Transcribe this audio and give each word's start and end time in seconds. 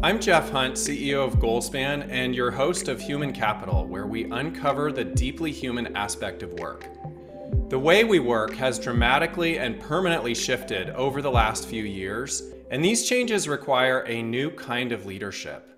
I'm 0.00 0.20
Jeff 0.20 0.50
Hunt, 0.50 0.74
CEO 0.74 1.26
of 1.26 1.40
Goalspan, 1.40 2.08
and 2.08 2.32
your 2.32 2.52
host 2.52 2.86
of 2.86 3.00
Human 3.00 3.32
Capital, 3.32 3.84
where 3.84 4.06
we 4.06 4.30
uncover 4.30 4.92
the 4.92 5.02
deeply 5.02 5.50
human 5.50 5.96
aspect 5.96 6.44
of 6.44 6.52
work. 6.52 6.86
The 7.68 7.80
way 7.80 8.04
we 8.04 8.20
work 8.20 8.54
has 8.54 8.78
dramatically 8.78 9.58
and 9.58 9.80
permanently 9.80 10.36
shifted 10.36 10.90
over 10.90 11.20
the 11.20 11.32
last 11.32 11.66
few 11.66 11.82
years, 11.82 12.44
and 12.70 12.84
these 12.84 13.08
changes 13.08 13.48
require 13.48 14.04
a 14.06 14.22
new 14.22 14.50
kind 14.50 14.92
of 14.92 15.04
leadership. 15.04 15.68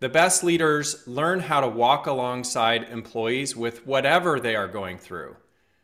The 0.00 0.08
best 0.08 0.42
leaders 0.42 1.06
learn 1.06 1.38
how 1.38 1.60
to 1.60 1.68
walk 1.68 2.06
alongside 2.06 2.84
employees 2.84 3.54
with 3.54 3.86
whatever 3.86 4.40
they 4.40 4.56
are 4.56 4.68
going 4.68 4.96
through, 4.96 5.36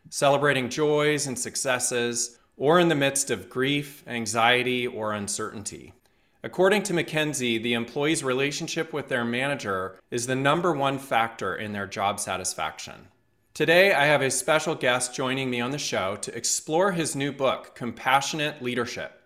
celebrating 0.09 0.69
joys 0.69 1.27
and 1.27 1.37
successes, 1.37 2.39
or 2.57 2.79
in 2.79 2.87
the 2.89 2.95
midst 2.95 3.29
of 3.29 3.47
grief, 3.47 4.03
anxiety, 4.07 4.87
or 4.87 5.13
uncertainty. 5.13 5.93
According 6.45 6.83
to 6.83 6.93
McKinsey, 6.93 7.59
the 7.59 7.73
employee's 7.73 8.23
relationship 8.23 8.93
with 8.93 9.07
their 9.07 9.25
manager 9.25 9.99
is 10.11 10.27
the 10.27 10.35
number 10.35 10.73
one 10.73 10.99
factor 10.99 11.55
in 11.55 11.73
their 11.73 11.87
job 11.87 12.19
satisfaction. 12.19 13.07
Today, 13.55 13.93
I 13.95 14.05
have 14.05 14.21
a 14.21 14.29
special 14.29 14.75
guest 14.75 15.15
joining 15.15 15.49
me 15.49 15.59
on 15.59 15.71
the 15.71 15.79
show 15.79 16.17
to 16.17 16.37
explore 16.37 16.91
his 16.91 17.15
new 17.15 17.31
book, 17.31 17.73
Compassionate 17.73 18.61
Leadership. 18.61 19.23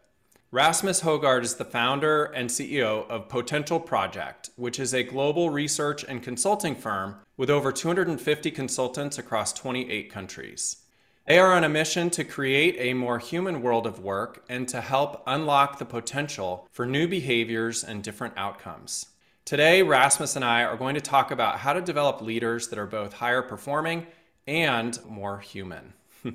Rasmus 0.51 1.01
Hougaard 1.01 1.43
is 1.43 1.55
the 1.55 1.65
founder 1.65 2.23
and 2.23 2.49
CEO 2.49 3.05
of 3.09 3.27
Potential 3.27 3.81
Project, 3.81 4.51
which 4.55 4.79
is 4.79 4.93
a 4.93 5.03
global 5.03 5.49
research 5.49 6.05
and 6.07 6.23
consulting 6.23 6.73
firm 6.73 7.17
with 7.35 7.49
over 7.49 7.73
250 7.73 8.49
consultants 8.49 9.17
across 9.17 9.51
28 9.51 10.09
countries. 10.09 10.83
They 11.29 11.37
are 11.37 11.53
on 11.53 11.63
a 11.63 11.69
mission 11.69 12.09
to 12.09 12.23
create 12.23 12.75
a 12.79 12.95
more 12.95 13.19
human 13.19 13.61
world 13.61 13.85
of 13.85 13.99
work 13.99 14.43
and 14.49 14.67
to 14.69 14.81
help 14.81 15.21
unlock 15.27 15.77
the 15.77 15.85
potential 15.85 16.67
for 16.71 16.87
new 16.87 17.07
behaviors 17.07 17.83
and 17.83 18.01
different 18.01 18.33
outcomes. 18.35 19.05
Today, 19.45 19.83
Rasmus 19.83 20.35
and 20.35 20.43
I 20.43 20.63
are 20.63 20.75
going 20.75 20.95
to 20.95 21.01
talk 21.01 21.29
about 21.29 21.59
how 21.59 21.73
to 21.73 21.81
develop 21.81 22.19
leaders 22.21 22.69
that 22.69 22.79
are 22.79 22.87
both 22.87 23.13
higher 23.13 23.43
performing 23.43 24.07
and 24.47 24.97
more 25.07 25.37
human. 25.39 25.93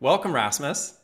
Welcome, 0.00 0.34
Rasmus. 0.34 0.94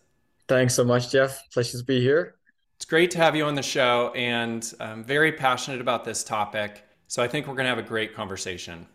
Thanks 0.49 0.75
so 0.75 0.85
much, 0.85 1.13
Jeff. 1.13 1.51
Pleasure 1.51 1.77
to 1.77 1.85
be 1.85 2.01
here. 2.01 2.37
It's 2.77 2.87
great 2.87 3.11
to 3.11 3.19
have 3.19 3.37
you 3.37 3.45
on 3.45 3.55
the 3.55 3.63
show, 3.63 4.13
and 4.17 4.73
I'm 4.81 5.05
very 5.05 5.33
passionate 5.33 5.83
about 5.83 6.07
this 6.07 6.25
topic. 6.25 6.85
So 7.07 7.23
I 7.23 7.29
think 7.29 7.47
we're 7.47 7.55
going 7.55 7.67
to 7.67 7.69
have 7.77 7.79
a 7.79 7.83
great 7.83 8.15
conversation. 8.15 8.87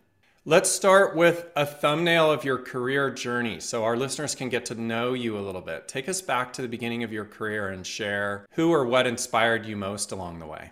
Let's 0.44 0.72
start 0.72 1.16
with 1.16 1.52
a 1.56 1.67
thumbnail 1.67 2.31
of 2.31 2.44
your 2.44 2.58
career 2.58 3.11
journey 3.11 3.59
so 3.59 3.84
our 3.84 3.95
listeners 3.95 4.34
can 4.34 4.50
get 4.50 4.66
to 4.66 4.75
know 4.75 5.14
you 5.14 5.38
a 5.38 5.39
little 5.39 5.61
bit. 5.61 5.88
Take 5.88 6.09
us 6.09 6.20
back 6.20 6.52
to 6.53 6.64
the 6.64 6.67
beginning 6.67 7.03
of 7.03 7.14
your 7.14 7.25
career 7.25 7.70
and 7.70 7.86
share 7.86 8.47
who 8.53 8.72
or 8.72 8.88
what 8.88 9.06
inspired 9.06 9.67
you 9.67 9.78
most 9.78 10.12
along 10.12 10.39
the 10.39 10.47
way. 10.47 10.72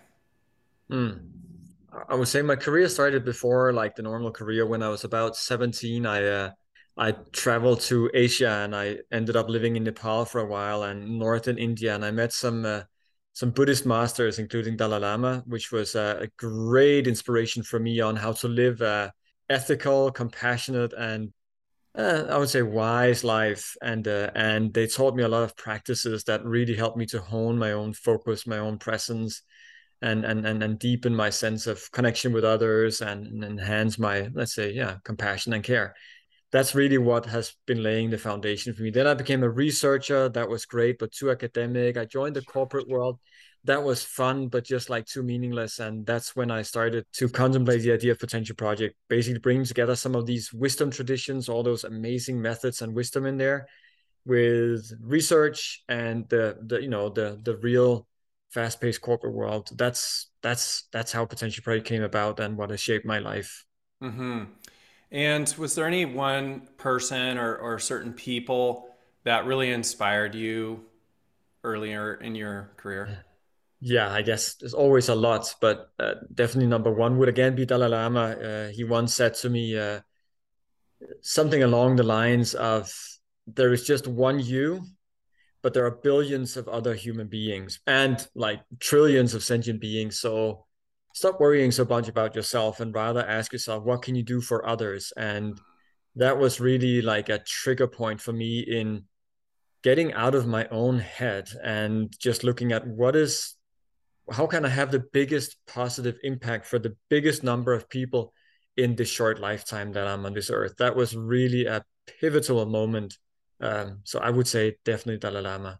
Mm. 0.90 1.20
I 2.08 2.16
would 2.16 2.26
say 2.26 2.42
my 2.42 2.56
career 2.56 2.88
started 2.88 3.24
before 3.24 3.72
like 3.72 3.94
the 3.94 4.02
normal 4.02 4.32
career 4.32 4.66
when 4.66 4.82
I 4.82 4.88
was 4.88 5.04
about 5.04 5.36
17. 5.36 6.04
I 6.04 6.26
uh, 6.26 6.50
I 6.96 7.12
traveled 7.30 7.80
to 7.82 8.10
Asia 8.12 8.50
and 8.64 8.74
I 8.74 8.98
ended 9.12 9.36
up 9.36 9.48
living 9.48 9.76
in 9.76 9.84
Nepal 9.84 10.24
for 10.24 10.40
a 10.40 10.46
while 10.46 10.82
and 10.82 11.16
northern 11.16 11.58
India, 11.58 11.94
and 11.94 12.04
I 12.04 12.10
met 12.10 12.32
some 12.32 12.64
uh, 12.64 12.82
some 13.34 13.52
Buddhist 13.52 13.86
masters, 13.86 14.40
including 14.40 14.76
Dalai 14.76 14.98
Lama, 14.98 15.44
which 15.46 15.70
was 15.70 15.94
uh, 15.94 16.18
a 16.22 16.26
great 16.38 17.06
inspiration 17.06 17.62
for 17.62 17.78
me 17.78 18.00
on 18.00 18.16
how 18.16 18.32
to 18.32 18.48
live 18.48 18.80
a 18.80 19.12
ethical, 19.50 20.10
compassionate, 20.10 20.94
and 20.94 21.32
uh, 21.94 22.24
I 22.30 22.38
would 22.38 22.48
say 22.48 22.62
wise 22.62 23.24
life. 23.24 23.76
And 23.82 24.08
uh, 24.08 24.30
and 24.34 24.72
they 24.72 24.86
taught 24.86 25.14
me 25.16 25.24
a 25.24 25.28
lot 25.28 25.42
of 25.42 25.56
practices 25.56 26.24
that 26.24 26.44
really 26.44 26.76
helped 26.76 26.96
me 26.96 27.06
to 27.06 27.20
hone 27.20 27.58
my 27.58 27.72
own 27.72 27.92
focus, 27.92 28.46
my 28.46 28.58
own 28.58 28.78
presence, 28.78 29.42
and 30.00 30.24
and 30.24 30.46
and, 30.46 30.62
and 30.62 30.78
deepen 30.78 31.14
my 31.14 31.30
sense 31.30 31.66
of 31.66 31.90
connection 31.92 32.32
with 32.32 32.44
others 32.44 33.02
and, 33.02 33.26
and 33.26 33.44
enhance 33.44 33.98
my 33.98 34.30
let's 34.32 34.54
say 34.54 34.72
yeah 34.72 34.96
compassion 35.04 35.52
and 35.52 35.64
care 35.64 35.94
that's 36.52 36.74
really 36.74 36.98
what 36.98 37.26
has 37.26 37.54
been 37.66 37.82
laying 37.82 38.10
the 38.10 38.18
foundation 38.18 38.74
for 38.74 38.82
me. 38.82 38.90
Then 38.90 39.06
I 39.06 39.14
became 39.14 39.42
a 39.42 39.50
researcher. 39.50 40.28
That 40.28 40.48
was 40.48 40.66
great, 40.66 40.98
but 40.98 41.12
too 41.12 41.30
academic. 41.30 41.96
I 41.96 42.04
joined 42.04 42.36
the 42.36 42.42
corporate 42.42 42.88
world. 42.88 43.20
That 43.64 43.82
was 43.82 44.02
fun, 44.02 44.48
but 44.48 44.64
just 44.64 44.88
like 44.88 45.04
too 45.04 45.22
meaningless. 45.22 45.80
And 45.80 46.06
that's 46.06 46.34
when 46.34 46.50
I 46.50 46.62
started 46.62 47.04
to 47.14 47.28
contemplate 47.28 47.82
the 47.82 47.92
idea 47.92 48.12
of 48.12 48.18
potential 48.18 48.56
project, 48.56 48.96
basically 49.08 49.38
bringing 49.38 49.66
together 49.66 49.94
some 49.96 50.14
of 50.14 50.24
these 50.24 50.52
wisdom 50.52 50.90
traditions, 50.90 51.48
all 51.48 51.62
those 51.62 51.84
amazing 51.84 52.40
methods 52.40 52.80
and 52.80 52.94
wisdom 52.94 53.26
in 53.26 53.36
there 53.36 53.66
with 54.24 54.92
research 55.02 55.82
and 55.88 56.28
the, 56.28 56.56
the 56.66 56.80
you 56.80 56.88
know, 56.88 57.10
the 57.10 57.38
the 57.42 57.56
real 57.58 58.06
fast-paced 58.50 59.00
corporate 59.00 59.34
world. 59.34 59.70
That's 59.76 60.30
that's 60.42 60.88
that's 60.92 61.12
how 61.12 61.24
potential 61.26 61.62
project 61.62 61.86
came 61.86 62.02
about 62.02 62.40
and 62.40 62.56
what 62.56 62.70
has 62.70 62.80
shaped 62.80 63.04
my 63.04 63.18
life. 63.18 63.64
Mm-hmm. 64.02 64.44
And 65.12 65.54
was 65.58 65.74
there 65.74 65.86
any 65.86 66.04
one 66.04 66.68
person 66.76 67.36
or, 67.36 67.56
or 67.56 67.78
certain 67.78 68.12
people 68.12 68.88
that 69.24 69.44
really 69.44 69.70
inspired 69.70 70.34
you 70.34 70.84
earlier 71.62 72.14
in 72.14 72.34
your 72.34 72.70
career? 72.76 73.08
Yeah, 73.10 73.16
I 73.80 74.22
guess 74.22 74.56
there's 74.56 74.74
always 74.74 75.08
a 75.08 75.14
lot, 75.14 75.54
but 75.60 75.90
uh, 75.98 76.14
definitely 76.34 76.68
number 76.68 76.92
one 76.92 77.16
would 77.18 77.28
again 77.28 77.54
be 77.54 77.64
Dalai 77.64 77.88
Lama. 77.88 78.20
Uh, 78.20 78.68
he 78.68 78.84
once 78.84 79.14
said 79.14 79.34
to 79.36 79.48
me 79.48 79.78
uh, 79.78 80.00
something 81.22 81.62
along 81.62 81.96
the 81.96 82.02
lines 82.02 82.54
of, 82.54 82.92
"There 83.46 83.72
is 83.72 83.84
just 83.84 84.06
one 84.06 84.38
you, 84.38 84.84
but 85.62 85.74
there 85.74 85.86
are 85.86 85.90
billions 86.02 86.56
of 86.56 86.68
other 86.68 86.94
human 86.94 87.28
beings 87.28 87.80
and 87.86 88.26
like 88.34 88.60
trillions 88.80 89.34
of 89.34 89.42
sentient 89.42 89.80
beings. 89.80 90.18
So 90.18 90.66
stop 91.14 91.40
worrying 91.40 91.70
so 91.70 91.84
much 91.84 92.08
about 92.08 92.34
yourself 92.34 92.80
and 92.80 92.94
rather 92.94 93.24
ask 93.26 93.52
yourself 93.52 93.84
what 93.84 94.02
can 94.02 94.14
you 94.14 94.22
do 94.22 94.40
for 94.40 94.66
others 94.66 95.12
and 95.16 95.60
that 96.16 96.38
was 96.38 96.60
really 96.60 97.02
like 97.02 97.28
a 97.28 97.38
trigger 97.38 97.86
point 97.86 98.20
for 98.20 98.32
me 98.32 98.60
in 98.60 99.04
getting 99.82 100.12
out 100.12 100.34
of 100.34 100.46
my 100.46 100.66
own 100.68 100.98
head 100.98 101.48
and 101.62 102.14
just 102.18 102.44
looking 102.44 102.72
at 102.72 102.86
what 102.86 103.16
is 103.16 103.54
how 104.30 104.46
can 104.46 104.64
i 104.64 104.68
have 104.68 104.90
the 104.90 105.04
biggest 105.12 105.56
positive 105.66 106.18
impact 106.22 106.66
for 106.66 106.78
the 106.78 106.96
biggest 107.08 107.42
number 107.42 107.72
of 107.72 107.88
people 107.88 108.32
in 108.76 108.94
this 108.96 109.08
short 109.08 109.40
lifetime 109.40 109.92
that 109.92 110.06
i'm 110.06 110.24
on 110.24 110.32
this 110.34 110.50
earth? 110.50 110.74
That 110.78 110.96
was 110.96 111.16
really 111.16 111.66
a 111.66 111.84
pivotal 112.20 112.64
moment. 112.66 113.18
Um, 113.60 114.00
so 114.04 114.18
i 114.20 114.30
would 114.30 114.48
say 114.48 114.76
definitely 114.84 115.18
dalai 115.18 115.42
lama. 115.42 115.78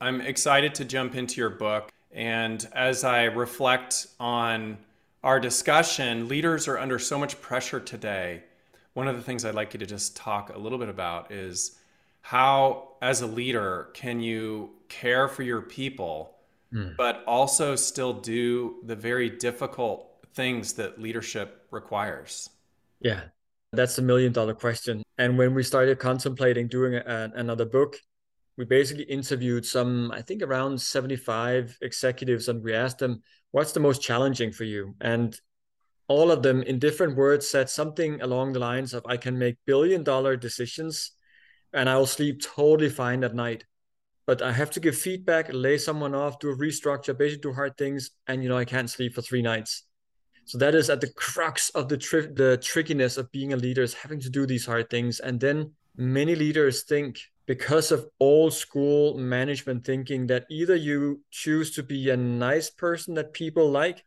I'm 0.00 0.20
excited 0.20 0.74
to 0.76 0.84
jump 0.84 1.16
into 1.16 1.40
your 1.40 1.50
book. 1.50 1.90
And 2.12 2.66
as 2.72 3.04
I 3.04 3.24
reflect 3.24 4.06
on 4.20 4.78
our 5.24 5.40
discussion, 5.40 6.28
leaders 6.28 6.68
are 6.68 6.78
under 6.78 6.98
so 6.98 7.18
much 7.18 7.40
pressure 7.40 7.80
today. 7.80 8.44
One 8.94 9.08
of 9.08 9.16
the 9.16 9.22
things 9.22 9.44
I'd 9.44 9.54
like 9.54 9.74
you 9.74 9.80
to 9.80 9.86
just 9.86 10.16
talk 10.16 10.54
a 10.54 10.58
little 10.58 10.78
bit 10.78 10.88
about 10.88 11.32
is 11.32 11.78
how, 12.22 12.90
as 13.02 13.22
a 13.22 13.26
leader, 13.26 13.88
can 13.92 14.20
you 14.20 14.70
care 14.88 15.28
for 15.28 15.42
your 15.42 15.60
people, 15.60 16.37
mm. 16.72 16.96
but 16.96 17.22
also 17.26 17.76
still 17.76 18.12
do 18.12 18.76
the 18.84 18.96
very 18.96 19.30
difficult 19.30 20.08
things 20.34 20.74
that 20.74 21.00
leadership 21.00 21.66
requires? 21.70 22.50
Yeah, 23.00 23.22
that's 23.72 23.98
a 23.98 24.02
million 24.02 24.32
dollar 24.32 24.54
question. 24.54 25.02
And 25.18 25.38
when 25.38 25.54
we 25.54 25.62
started 25.62 25.98
contemplating 25.98 26.68
doing 26.68 26.94
a, 26.94 27.30
another 27.34 27.64
book, 27.64 27.96
we 28.56 28.64
basically 28.64 29.04
interviewed 29.04 29.64
some, 29.64 30.10
I 30.12 30.22
think 30.22 30.42
around 30.42 30.80
75 30.80 31.78
executives, 31.80 32.48
and 32.48 32.62
we 32.62 32.74
asked 32.74 32.98
them, 32.98 33.22
what's 33.52 33.72
the 33.72 33.80
most 33.80 34.02
challenging 34.02 34.52
for 34.52 34.64
you? 34.64 34.94
And 35.00 35.38
all 36.08 36.30
of 36.32 36.42
them, 36.42 36.62
in 36.62 36.78
different 36.78 37.16
words, 37.16 37.48
said 37.48 37.70
something 37.70 38.20
along 38.20 38.52
the 38.52 38.58
lines 38.58 38.94
of, 38.94 39.04
I 39.06 39.16
can 39.16 39.38
make 39.38 39.56
billion 39.66 40.02
dollar 40.02 40.36
decisions 40.36 41.12
and 41.72 41.88
I'll 41.88 42.06
sleep 42.06 42.42
totally 42.42 42.88
fine 42.88 43.24
at 43.24 43.34
night. 43.34 43.64
But 44.28 44.42
I 44.42 44.52
have 44.52 44.70
to 44.72 44.80
give 44.80 44.94
feedback, 44.94 45.48
lay 45.54 45.78
someone 45.78 46.14
off, 46.14 46.38
do 46.38 46.50
a 46.50 46.54
restructure, 46.54 47.16
basically 47.16 47.40
do 47.40 47.54
hard 47.54 47.78
things, 47.78 48.10
and 48.26 48.42
you 48.42 48.50
know 48.50 48.58
I 48.58 48.66
can't 48.66 48.90
sleep 48.90 49.14
for 49.14 49.22
three 49.22 49.40
nights. 49.40 49.84
So 50.44 50.58
that 50.58 50.74
is 50.74 50.90
at 50.90 51.00
the 51.00 51.08
crux 51.08 51.70
of 51.70 51.88
the 51.88 51.96
tri- 51.96 52.28
the 52.34 52.58
trickiness 52.58 53.16
of 53.16 53.32
being 53.32 53.54
a 53.54 53.56
leader 53.56 53.80
is 53.80 53.94
having 53.94 54.20
to 54.20 54.28
do 54.28 54.44
these 54.44 54.66
hard 54.66 54.90
things. 54.90 55.18
And 55.18 55.40
then 55.40 55.72
many 55.96 56.34
leaders 56.34 56.82
think 56.82 57.20
because 57.46 57.90
of 57.90 58.06
old 58.20 58.52
school 58.52 59.16
management 59.16 59.86
thinking 59.86 60.26
that 60.26 60.44
either 60.50 60.76
you 60.76 61.22
choose 61.30 61.70
to 61.76 61.82
be 61.82 62.10
a 62.10 62.16
nice 62.18 62.68
person 62.68 63.14
that 63.14 63.32
people 63.32 63.70
like 63.70 64.04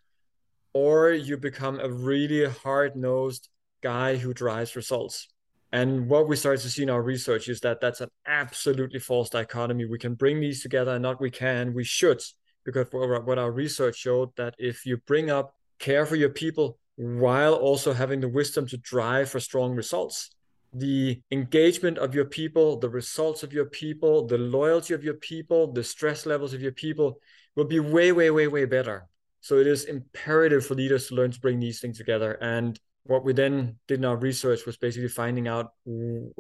or 0.72 1.10
you 1.10 1.36
become 1.36 1.80
a 1.80 1.90
really 1.90 2.46
hard-nosed 2.46 3.50
guy 3.82 4.18
who 4.18 4.36
drives 4.36 4.76
results 4.76 5.31
and 5.72 6.10
what 6.10 6.28
we 6.28 6.36
started 6.36 6.62
to 6.62 6.70
see 6.70 6.84
in 6.84 6.90
our 6.90 7.02
research 7.02 7.48
is 7.48 7.62
that 7.62 7.80
that's 7.80 8.02
an 8.02 8.10
absolutely 8.26 9.00
false 9.00 9.30
dichotomy. 9.30 9.86
We 9.86 10.00
can 10.00 10.16
bring 10.16 10.40
these 10.42 10.62
together 10.62 10.92
and 10.92 11.04
not 11.04 11.22
we 11.22 11.32
can 11.32 11.74
we 11.74 11.84
should. 11.84 12.22
Because 12.64 12.88
what 12.92 13.40
our 13.40 13.52
research 13.52 13.98
showed 13.98 14.36
that 14.36 14.54
if 14.60 14.86
you 14.86 14.98
bring 14.98 15.32
up 15.32 15.56
care 15.80 16.06
for 16.06 16.16
your 16.16 16.30
people 16.30 16.78
while 16.96 17.56
also 17.56 17.92
having 17.92 18.20
the 18.20 18.28
wisdom 18.28 18.68
to 18.68 18.78
drive 18.78 19.30
for 19.30 19.40
strong 19.40 19.74
results 19.74 20.30
the 20.74 21.22
engagement 21.32 21.98
of 21.98 22.16
your 22.16 22.26
people, 22.26 22.78
the 22.78 22.90
results 22.90 23.44
of 23.44 23.52
your 23.52 23.66
people, 23.66 24.26
the 24.26 24.38
loyalty 24.38 24.94
of 24.94 25.04
your 25.04 25.16
people, 25.16 25.72
the 25.72 25.84
stress 25.84 26.26
levels 26.26 26.54
of 26.54 26.62
your 26.62 26.72
people 26.72 27.20
will 27.56 27.66
be 27.66 27.80
way, 27.80 28.12
way, 28.12 28.32
way, 28.32 28.48
way 28.48 28.66
better. 28.66 29.08
So 29.42 29.58
it 29.58 29.68
is 29.68 29.86
imperative 29.86 30.66
for 30.66 30.76
leaders 30.76 31.08
to 31.08 31.16
learn 31.16 31.32
to 31.32 31.40
bring 31.40 31.60
these 31.60 31.82
things 31.82 31.98
together. 31.98 32.38
And 32.42 32.80
what 33.04 33.24
we 33.24 33.34
then 33.34 33.78
did 33.88 34.00
in 34.00 34.06
our 34.06 34.18
research 34.18 34.66
was 34.66 34.78
basically 34.78 35.10
finding 35.10 35.48
out 35.48 35.72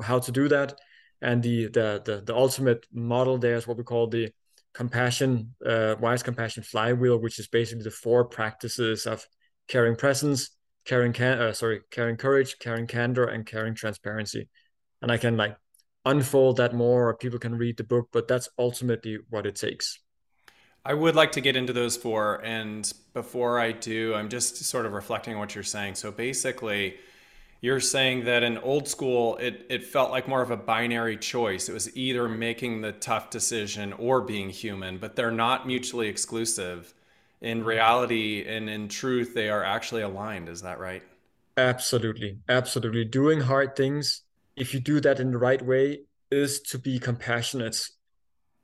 how 0.01 0.19
to 0.19 0.31
do 0.31 0.47
that. 0.49 0.79
And 1.21 1.41
the 1.41 1.67
the 1.67 2.01
the, 2.03 2.21
the 2.25 2.35
ultimate 2.35 2.85
model 2.91 3.37
there 3.37 3.55
is 3.55 3.67
what 3.67 3.77
we 3.77 3.83
call 3.83 4.07
the 4.07 4.31
compassion, 4.73 5.53
uh, 5.65 5.95
wise 5.99 6.23
compassion 6.23 6.63
flywheel, 6.63 7.17
which 7.17 7.39
is 7.39 7.47
basically 7.47 7.83
the 7.83 7.91
four 7.91 8.25
practices 8.25 9.05
of 9.05 9.25
caring 9.67 9.95
presence, 9.95 10.51
caring 10.85 11.13
can 11.13 11.39
uh, 11.39 11.53
sorry, 11.53 11.81
caring 11.91 12.17
courage, 12.17 12.57
caring 12.59 12.87
candor, 12.87 13.25
and 13.25 13.45
caring 13.45 13.75
transparency. 13.75 14.49
And 15.01 15.11
I 15.11 15.17
can 15.17 15.37
like 15.37 15.55
unfold 16.05 16.57
that 16.57 16.73
more, 16.73 17.09
or 17.09 17.15
people 17.15 17.39
can 17.39 17.55
read 17.55 17.77
the 17.77 17.83
book, 17.83 18.09
but 18.11 18.27
that's 18.27 18.49
ultimately 18.57 19.19
what 19.29 19.45
it 19.45 19.55
takes. 19.55 19.99
I 20.83 20.93
would 20.93 21.15
like 21.15 21.33
to 21.33 21.41
get 21.41 21.55
into 21.55 21.73
those 21.73 21.95
four. 21.95 22.43
And 22.43 22.91
before 23.13 23.59
I 23.59 23.71
do, 23.71 24.15
I'm 24.15 24.29
just 24.29 24.57
sort 24.57 24.85
of 24.85 24.93
reflecting 24.93 25.33
on 25.33 25.39
what 25.39 25.53
you're 25.53 25.63
saying. 25.63 25.95
So 25.95 26.11
basically, 26.11 26.95
you're 27.61 27.79
saying 27.79 28.25
that 28.25 28.41
in 28.41 28.57
old 28.57 28.87
school, 28.87 29.37
it, 29.37 29.67
it 29.69 29.83
felt 29.85 30.09
like 30.09 30.27
more 30.27 30.41
of 30.41 30.49
a 30.49 30.57
binary 30.57 31.17
choice. 31.17 31.69
It 31.69 31.73
was 31.73 31.95
either 31.95 32.27
making 32.27 32.81
the 32.81 32.91
tough 32.91 33.29
decision 33.29 33.93
or 33.93 34.21
being 34.21 34.49
human, 34.49 34.97
but 34.97 35.15
they're 35.15 35.31
not 35.31 35.67
mutually 35.67 36.07
exclusive. 36.07 36.93
In 37.39 37.63
reality 37.63 38.45
and 38.47 38.69
in 38.69 38.87
truth, 38.87 39.33
they 39.35 39.49
are 39.49 39.63
actually 39.63 40.01
aligned. 40.01 40.49
Is 40.49 40.63
that 40.63 40.79
right? 40.79 41.03
Absolutely. 41.57 42.39
Absolutely. 42.49 43.05
Doing 43.05 43.41
hard 43.41 43.75
things, 43.75 44.21
if 44.55 44.73
you 44.73 44.79
do 44.79 44.99
that 45.01 45.19
in 45.19 45.31
the 45.31 45.37
right 45.37 45.61
way, 45.61 46.01
is 46.31 46.61
to 46.61 46.79
be 46.79 46.97
compassionate 46.97 47.89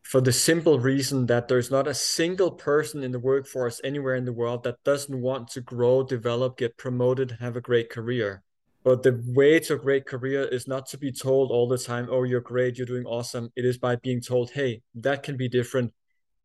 for 0.08 0.22
the 0.22 0.32
simple 0.32 0.80
reason 0.80 1.26
that 1.26 1.50
there's 1.50 1.70
not 1.70 1.86
a 1.86 1.94
single 1.94 2.52
person 2.52 3.04
in 3.04 3.12
the 3.12 3.20
workforce 3.20 3.82
anywhere 3.84 4.16
in 4.16 4.24
the 4.24 4.32
world 4.32 4.64
that 4.64 4.82
doesn't 4.86 5.22
want 5.22 5.50
to 5.50 5.60
grow, 5.60 6.02
develop, 6.02 6.58
get 6.58 6.78
promoted, 6.78 7.36
have 7.42 7.58
a 7.58 7.62
great 7.62 7.90
career. 7.90 8.42
But 8.86 9.04
the 9.04 9.22
way 9.36 9.60
to 9.60 9.74
a 9.74 9.78
great 9.78 10.06
career 10.06 10.46
is 10.46 10.66
not 10.66 10.86
to 10.88 10.98
be 10.98 11.12
told 11.12 11.52
all 11.52 11.68
the 11.68 11.78
time, 11.78 12.08
oh, 12.10 12.24
you're 12.24 12.40
great, 12.40 12.78
you're 12.78 12.88
doing 12.88 13.06
awesome. 13.06 13.52
It 13.58 13.66
is 13.66 13.78
by 13.78 13.98
being 13.98 14.22
told, 14.22 14.52
hey, 14.52 14.82
that 14.96 15.24
can 15.24 15.36
be 15.36 15.50
different. 15.50 15.92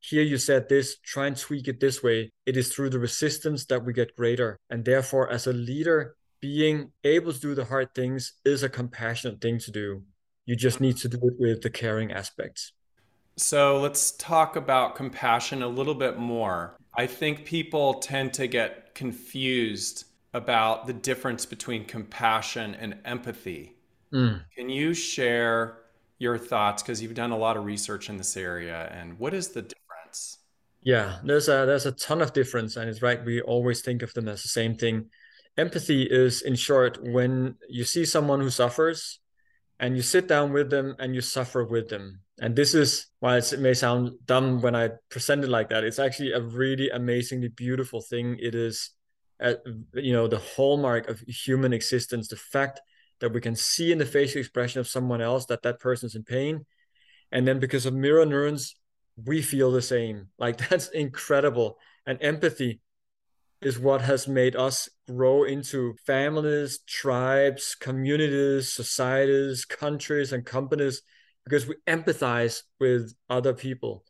Here 0.01 0.25
you 0.25 0.39
said 0.39 0.69
this, 0.69 0.99
try 0.99 1.29
and 1.29 1.37
tweak 1.37 1.69
it 1.69 1.79
this 1.79 2.03
way. 2.03 2.33
It 2.45 2.57
is 2.57 2.75
through 2.75 2.91
the 2.91 2.99
resistance 2.99 3.65
that 3.67 3.85
we 3.85 3.93
get 3.93 4.17
greater. 4.17 4.59
And 4.71 4.85
therefore, 4.85 5.31
as 5.31 5.47
a 5.47 5.53
leader, 5.53 6.17
being 6.41 6.91
able 7.05 7.33
to 7.33 7.39
do 7.39 7.55
the 7.55 7.67
hard 7.67 7.95
things 7.95 8.33
is 8.45 8.65
a 8.65 8.69
compassionate 8.69 9.41
thing 9.41 9.61
to 9.61 9.71
do. 9.71 10.03
You 10.47 10.57
just 10.57 10.81
need 10.81 10.97
to 10.97 11.09
do 11.09 11.19
it 11.19 11.35
with 11.39 11.63
the 11.63 11.71
caring 11.71 12.11
aspects. 12.11 12.73
So 13.37 13.81
let's 13.81 14.13
talk 14.13 14.57
about 14.57 14.95
compassion 14.95 15.63
a 15.63 15.69
little 15.69 15.95
bit 15.95 16.19
more. 16.19 16.77
I 16.95 17.07
think 17.07 17.45
people 17.45 17.95
tend 17.95 18.35
to 18.35 18.47
get 18.47 18.95
confused 18.95 20.05
about 20.35 20.87
the 20.87 20.93
difference 20.93 21.47
between 21.47 21.85
compassion 21.85 22.75
and 22.75 22.99
empathy. 23.05 23.77
Mm. 24.13 24.43
Can 24.57 24.69
you 24.69 24.95
share 24.95 25.79
your 26.19 26.39
thoughts 26.39 26.83
because 26.83 27.03
you've 27.03 27.15
done 27.15 27.33
a 27.33 27.37
lot 27.37 27.57
of 27.57 27.65
research 27.65 28.09
in 28.09 28.17
this 28.17 28.37
area 28.37 28.91
and 28.93 29.19
what 29.19 29.35
is 29.35 29.49
the 29.49 29.63
difference? 29.63 30.39
Yeah, 30.83 31.19
there's 31.25 31.49
a 31.49 31.65
there's 31.67 31.87
a 31.87 31.93
ton 31.93 32.21
of 32.21 32.33
difference 32.33 32.77
and 32.77 32.89
it's 32.89 33.03
right 33.03 33.25
we 33.25 33.41
always 33.41 33.81
think 33.81 34.03
of 34.03 34.13
them 34.15 34.29
as 34.29 34.43
the 34.43 34.49
same 34.49 34.77
thing. 34.77 35.07
Empathy 35.57 36.03
is 36.05 36.43
in 36.43 36.55
short 36.55 36.99
when 37.03 37.57
you 37.69 37.85
see 37.85 38.05
someone 38.05 38.41
who 38.41 38.51
suffers 38.51 39.19
and 39.83 39.97
you 39.97 40.03
sit 40.03 40.29
down 40.29 40.53
with 40.53 40.71
them 40.71 40.95
and 41.01 41.13
you 41.13 41.21
suffer 41.21 41.65
with 41.65 41.89
them. 41.89 42.21
And 42.41 42.55
this 42.55 42.73
is 42.73 43.07
why 43.19 43.39
it 43.39 43.59
may 43.59 43.75
sound 43.75 44.13
dumb 44.25 44.63
when 44.63 44.77
I 44.77 44.91
present 45.11 45.43
it 45.43 45.49
like 45.49 45.71
that. 45.71 45.83
It's 45.83 45.99
actually 45.99 46.33
a 46.33 46.41
really 46.41 46.89
amazingly 46.89 47.49
beautiful 47.49 48.01
thing. 48.01 48.37
It 48.41 48.55
is, 48.55 48.91
uh, 49.43 49.55
you 49.95 50.13
know, 50.13 50.29
the 50.29 50.39
hallmark 50.39 51.09
of 51.09 51.19
human 51.27 51.73
existence. 51.73 52.29
The 52.29 52.37
fact 52.37 52.81
that 53.19 53.33
we 53.33 53.41
can 53.41 53.57
see 53.57 53.91
in 53.91 53.99
the 53.99 54.07
facial 54.07 54.39
expression 54.39 54.79
of 54.79 54.87
someone 54.87 55.21
else 55.21 55.47
that 55.47 55.63
that 55.63 55.81
person's 55.81 56.15
in 56.15 56.23
pain, 56.23 56.65
and 57.33 57.47
then 57.47 57.59
because 57.59 57.85
of 57.85 57.93
mirror 57.93 58.25
neurons, 58.25 58.77
we 59.17 59.43
feel 59.43 59.73
the 59.73 59.83
same. 59.83 60.29
Like 60.39 60.59
that's 60.69 60.89
incredible. 60.91 61.77
And 62.07 62.19
empathy 62.23 62.81
is 63.63 63.79
what 63.79 64.01
has 64.01 64.27
made 64.27 64.57
us 64.57 64.89
grow 65.09 65.45
into 65.45 65.95
families, 66.07 66.81
tribes, 66.87 67.75
communities, 67.75 68.73
societies, 68.73 69.65
countries, 69.65 70.33
and 70.33 70.45
companies 70.45 71.03
because 71.45 71.67
we 71.67 71.77
empathize 71.87 72.63
with 72.81 73.15
other 73.31 73.55
people. 73.55 74.05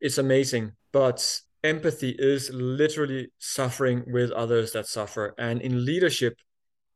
It's 0.00 0.18
amazing. 0.18 0.72
But 0.92 1.40
empathy 1.62 2.14
is 2.18 2.50
literally 2.50 3.32
suffering 3.38 4.04
with 4.06 4.30
others 4.30 4.72
that 4.72 4.86
suffer. 4.86 5.34
And 5.38 5.60
in 5.60 5.84
leadership, 5.84 6.36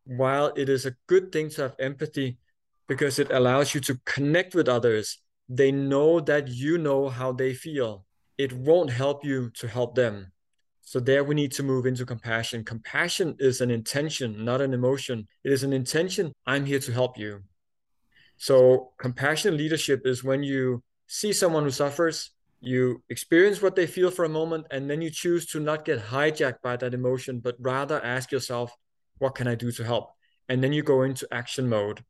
while 0.05 0.53
it 0.57 0.69
is 0.69 0.87
a 0.87 0.97
good 1.07 1.33
thing 1.33 1.51
to 1.51 1.63
have 1.63 1.77
empathy 1.79 2.39
because 2.87 3.19
it 3.19 3.31
allows 3.31 3.75
you 3.75 3.81
to 3.83 4.01
connect 4.05 4.55
with 4.55 4.69
others, 4.69 5.19
they 5.49 5.73
know 5.73 6.21
that 6.21 6.49
you 6.49 6.79
know 6.79 7.09
how 7.09 7.33
they 7.33 7.55
feel. 7.55 8.05
It 8.37 8.53
won't 8.53 8.91
help 8.91 9.25
you 9.25 9.51
to 9.55 9.69
help 9.69 9.95
them 9.95 10.33
so 10.89 10.99
there 10.99 11.23
we 11.23 11.35
need 11.35 11.53
to 11.53 11.63
move 11.63 11.85
into 11.85 12.07
compassion. 12.07 12.65
Compassion 12.65 13.37
is 13.39 13.61
an 13.61 13.71
intention, 13.71 14.43
not 14.43 14.63
an 14.63 14.73
emotion. 14.73 15.29
It 15.45 15.53
is 15.53 15.63
an 15.63 15.75
intention. 15.75 16.33
I'm 16.47 16.65
here 16.65 16.79
to 16.79 16.93
help 16.93 17.19
you. 17.19 17.43
So 18.39 18.93
compassionate 18.99 19.59
leadership 19.59 20.07
is 20.07 20.25
when 20.25 20.43
you 20.43 20.83
see 21.07 21.35
someone 21.35 21.65
who 21.65 21.71
suffers, 21.71 22.31
you 22.63 23.03
experience 23.11 23.61
what 23.61 23.77
they 23.77 23.87
feel 23.87 24.11
for 24.11 24.25
a 24.25 24.31
moment, 24.31 24.65
and 24.71 24.89
then 24.89 25.03
you 25.03 25.11
choose 25.11 25.45
to 25.49 25.61
not 25.61 25.85
get 25.85 26.03
hijacked 26.03 26.63
by 26.63 26.79
that 26.79 26.95
emotion, 26.95 27.41
but 27.41 27.57
rather 27.59 28.03
ask 28.03 28.33
yourself, 28.33 28.75
what 29.19 29.35
can 29.35 29.47
I 29.47 29.57
do 29.57 29.71
to 29.73 29.85
help? 29.85 30.13
And 30.49 30.65
then 30.65 30.73
you 30.73 30.83
go 30.83 31.03
into 31.03 31.29
action 31.31 31.69
mode. 31.69 32.03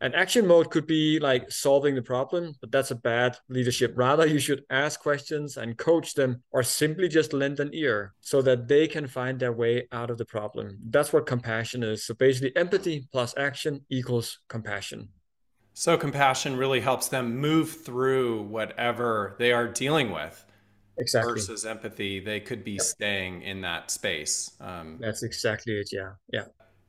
An 0.00 0.14
action 0.14 0.46
mode 0.46 0.70
could 0.70 0.86
be 0.86 1.18
like 1.18 1.50
solving 1.50 1.96
the 1.96 2.02
problem, 2.02 2.54
but 2.60 2.70
that's 2.70 2.92
a 2.92 2.94
bad 2.94 3.36
leadership. 3.48 3.94
Rather, 3.96 4.26
you 4.26 4.38
should 4.38 4.64
ask 4.70 5.00
questions 5.00 5.56
and 5.56 5.76
coach 5.76 6.14
them, 6.14 6.42
or 6.52 6.62
simply 6.62 7.08
just 7.08 7.32
lend 7.32 7.58
an 7.58 7.70
ear 7.72 8.14
so 8.20 8.40
that 8.42 8.68
they 8.68 8.86
can 8.86 9.08
find 9.08 9.40
their 9.40 9.52
way 9.52 9.88
out 9.90 10.10
of 10.10 10.18
the 10.18 10.24
problem. 10.24 10.78
That's 10.90 11.12
what 11.12 11.26
compassion 11.26 11.82
is. 11.82 12.04
So 12.04 12.14
basically, 12.14 12.54
empathy 12.54 13.08
plus 13.10 13.34
action 13.36 13.84
equals 13.90 14.38
compassion. 14.48 15.08
So, 15.74 15.96
compassion 15.96 16.56
really 16.56 16.80
helps 16.80 17.08
them 17.08 17.36
move 17.36 17.70
through 17.70 18.42
whatever 18.42 19.36
they 19.38 19.52
are 19.52 19.68
dealing 19.68 20.10
with. 20.10 20.44
Exactly. 20.96 21.34
Versus 21.34 21.64
empathy, 21.64 22.18
they 22.18 22.40
could 22.40 22.64
be 22.64 22.72
yep. 22.72 22.82
staying 22.82 23.42
in 23.42 23.60
that 23.60 23.90
space. 23.90 24.50
Um, 24.60 24.98
That's 25.00 25.22
exactly 25.22 25.74
it. 25.74 25.90
Yeah. 25.92 26.12
Yeah 26.32 26.44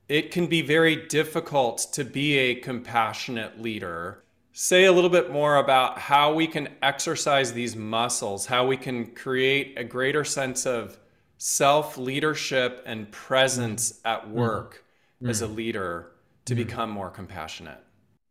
it 0.10 0.32
can 0.32 0.48
be 0.48 0.63
very 0.63 0.96
difficult 1.08 1.88
to 1.94 2.04
be 2.04 2.36
a 2.38 2.56
compassionate 2.56 3.62
leader. 3.62 4.24
Say 4.51 4.86
a 4.86 4.92
little 4.92 5.12
bit 5.12 5.32
more 5.32 5.58
about 5.58 6.00
how 6.00 6.34
we 6.34 6.48
can 6.48 6.68
exercise 6.82 7.54
these 7.54 7.75
muscles, 7.75 8.48
how 8.48 8.66
we 8.66 8.75
can 8.75 9.13
create 9.13 9.75
a 9.78 9.84
greater 9.84 10.24
sense 10.25 10.66
of 10.66 11.00
self 11.38 11.98
leadership 11.98 12.82
and 12.88 13.10
presence 13.12 13.94
mm-hmm. 13.94 14.08
at 14.08 14.30
work 14.30 14.84
mm-hmm. 15.22 15.30
as 15.30 15.44
a 15.44 15.48
leader 15.48 16.12
to 16.46 16.56
mm-hmm. 16.56 16.63
become 16.63 16.89
more 16.89 17.12
compassionate. 17.12 17.80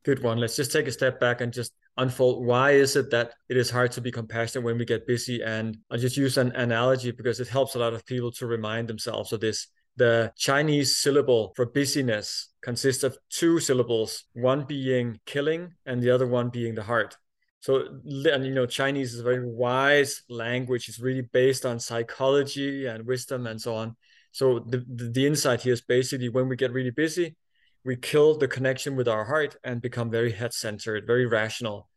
Good 0.04 0.22
one. 0.22 0.38
Let's 0.38 0.56
just 0.56 0.72
take 0.72 0.88
a 0.88 0.92
step 0.92 1.20
back 1.20 1.40
and 1.40 1.52
just 1.52 1.72
unfold 1.96 2.46
why 2.46 2.70
is 2.70 2.94
it 2.94 3.10
that 3.10 3.32
it 3.48 3.56
is 3.56 3.70
hard 3.70 3.90
to 3.90 4.00
be 4.00 4.12
compassionate 4.12 4.64
when 4.64 4.78
we 4.78 4.84
get 4.84 5.04
busy 5.04 5.42
and 5.42 5.76
i'll 5.90 5.98
just 5.98 6.16
use 6.16 6.38
an 6.38 6.52
analogy 6.52 7.10
because 7.10 7.40
it 7.40 7.48
helps 7.48 7.74
a 7.74 7.78
lot 7.78 7.92
of 7.92 8.06
people 8.06 8.30
to 8.30 8.46
remind 8.46 8.86
themselves 8.86 9.32
of 9.32 9.40
this 9.40 9.66
the 9.98 10.32
Chinese 10.36 10.96
syllable 10.96 11.52
for 11.56 11.66
busyness 11.66 12.50
consists 12.62 13.02
of 13.02 13.18
two 13.30 13.58
syllables, 13.58 14.24
one 14.32 14.64
being 14.64 15.18
killing 15.26 15.74
and 15.84 16.00
the 16.00 16.10
other 16.10 16.26
one 16.26 16.48
being 16.50 16.74
the 16.74 16.84
heart. 16.84 17.16
So, 17.60 18.00
and 18.04 18.46
you 18.46 18.54
know, 18.54 18.66
Chinese 18.66 19.14
is 19.14 19.20
a 19.20 19.24
very 19.24 19.44
wise 19.44 20.22
language. 20.28 20.88
It's 20.88 21.00
really 21.00 21.22
based 21.22 21.66
on 21.66 21.80
psychology 21.80 22.86
and 22.86 23.04
wisdom 23.04 23.48
and 23.48 23.60
so 23.60 23.74
on. 23.74 23.96
So, 24.30 24.60
the, 24.60 24.84
the, 24.88 25.10
the 25.10 25.26
insight 25.26 25.62
here 25.62 25.72
is 25.72 25.80
basically 25.80 26.28
when 26.28 26.48
we 26.48 26.54
get 26.54 26.72
really 26.72 26.90
busy, 26.90 27.36
we 27.84 27.96
kill 27.96 28.38
the 28.38 28.46
connection 28.46 28.94
with 28.94 29.08
our 29.08 29.24
heart 29.24 29.56
and 29.64 29.82
become 29.82 30.10
very 30.10 30.30
head 30.30 30.52
centered, 30.54 31.06
very 31.06 31.26
rational. 31.26 31.88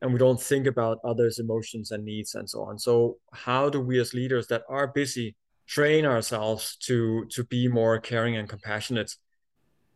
And 0.00 0.12
we 0.12 0.18
don't 0.18 0.40
think 0.40 0.66
about 0.66 0.98
others' 1.04 1.38
emotions 1.38 1.90
and 1.90 2.04
needs 2.04 2.34
and 2.34 2.48
so 2.48 2.62
on. 2.62 2.78
So, 2.78 3.18
how 3.32 3.68
do 3.68 3.80
we 3.80 4.00
as 4.00 4.14
leaders 4.14 4.46
that 4.46 4.62
are 4.68 4.86
busy 4.86 5.36
train 5.66 6.04
ourselves 6.04 6.76
to 6.76 7.26
to 7.30 7.44
be 7.44 7.68
more 7.68 7.98
caring 7.98 8.36
and 8.36 8.48
compassionate. 8.48 9.14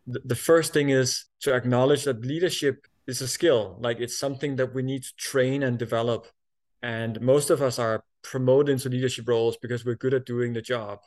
The, 0.07 0.21
the 0.25 0.37
first 0.37 0.73
thing 0.73 0.91
is 0.91 1.27
to 1.41 1.55
acknowledge 1.55 2.05
that 2.05 2.25
leadership 2.25 2.87
is 3.07 3.21
a 3.21 3.29
skill. 3.29 3.77
Like 3.81 4.01
it's 4.01 4.17
something 4.17 4.57
that 4.57 4.75
we 4.75 4.83
need 4.83 5.05
to 5.05 5.17
train 5.17 5.63
and 5.63 5.79
develop. 5.79 6.27
And 6.83 7.21
most 7.21 7.51
of 7.51 7.61
us 7.61 7.79
are 7.79 8.05
promoted 8.23 8.73
into 8.73 8.89
leadership 8.89 9.29
roles 9.29 9.57
because 9.57 9.85
we're 9.85 9.97
good 9.97 10.15
at 10.15 10.27
doing 10.27 10.53
the 10.53 10.63
job. 10.63 11.01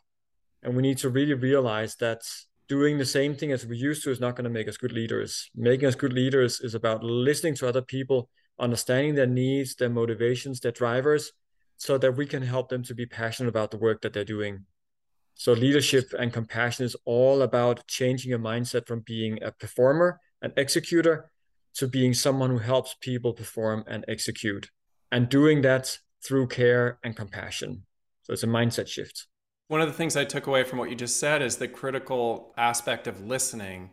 And 0.64 0.76
we 0.76 0.82
need 0.82 0.98
to 1.00 1.10
really 1.10 1.34
realize 1.34 1.96
that 1.96 2.22
doing 2.68 2.98
the 2.98 3.06
same 3.06 3.36
thing 3.36 3.52
as 3.52 3.66
we 3.66 3.78
used 3.78 4.04
to 4.04 4.12
is 4.12 4.20
not 4.20 4.36
going 4.36 4.44
to 4.44 4.50
make 4.50 4.68
us 4.68 4.78
good 4.78 4.92
leaders. 4.92 5.50
Making 5.56 5.88
us 5.88 5.96
good 5.96 6.14
leaders 6.14 6.60
is 6.62 6.76
about 6.76 7.04
listening 7.04 7.56
to 7.56 7.68
other 7.68 7.82
people 7.82 8.30
understanding 8.62 9.16
their 9.16 9.28
needs 9.28 9.76
their 9.76 9.90
motivations 9.90 10.60
their 10.60 10.72
drivers 10.72 11.34
so 11.82 11.98
that 11.98 12.16
we 12.16 12.28
can 12.28 12.44
help 12.44 12.70
them 12.70 12.84
to 12.84 12.94
be 12.94 13.08
passionate 13.08 13.50
about 13.50 13.72
the 13.72 13.78
work 13.78 14.04
that 14.04 14.14
they're 14.14 14.24
doing. 14.24 14.66
So 15.34 15.52
leadership 15.54 16.14
and 16.20 16.32
compassion 16.32 16.86
is 16.86 16.96
all 17.06 17.42
about 17.42 17.88
changing 17.88 18.34
a 18.34 18.38
mindset 18.38 18.86
from 18.86 19.00
being 19.00 19.42
a 19.42 19.52
performer, 19.52 20.20
an 20.44 20.54
executor, 20.58 21.32
to 21.74 21.88
being 21.88 22.14
someone 22.14 22.52
who 22.52 22.60
helps 22.60 22.96
people 23.02 23.34
perform 23.34 23.84
and 23.88 24.06
execute, 24.08 24.70
and 25.12 25.28
doing 25.28 25.64
that 25.64 25.98
through 26.24 26.50
care 26.50 27.00
and 27.04 27.16
compassion. 27.16 27.82
So 28.22 28.34
it's 28.34 28.44
a 28.44 28.48
mindset 28.48 28.88
shift. 28.88 29.26
One 29.68 29.82
of 29.82 29.88
the 29.88 29.96
things 29.96 30.16
I 30.16 30.26
took 30.26 30.46
away 30.46 30.64
from 30.64 30.78
what 30.78 30.92
you 30.92 30.96
just 30.96 31.18
said 31.18 31.42
is 31.42 31.58
the 31.58 31.68
critical 31.68 32.54
aspect 32.58 33.08
of 33.08 33.26
listening 33.26 33.90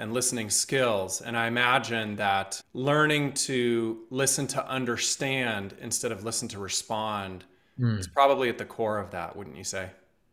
and 0.00 0.12
listening 0.12 0.50
skills. 0.50 1.20
And 1.20 1.36
I 1.36 1.46
imagine 1.46 2.16
that 2.16 2.60
learning 2.72 3.34
to 3.34 4.00
listen 4.10 4.46
to 4.48 4.66
understand 4.66 5.74
instead 5.80 6.10
of 6.10 6.24
listen 6.24 6.48
to 6.48 6.58
respond 6.58 7.44
mm. 7.78 7.98
is 7.98 8.08
probably 8.08 8.48
at 8.48 8.58
the 8.58 8.64
core 8.64 8.98
of 8.98 9.10
that, 9.10 9.36
wouldn't 9.36 9.56
you 9.56 9.64
say? 9.64 9.90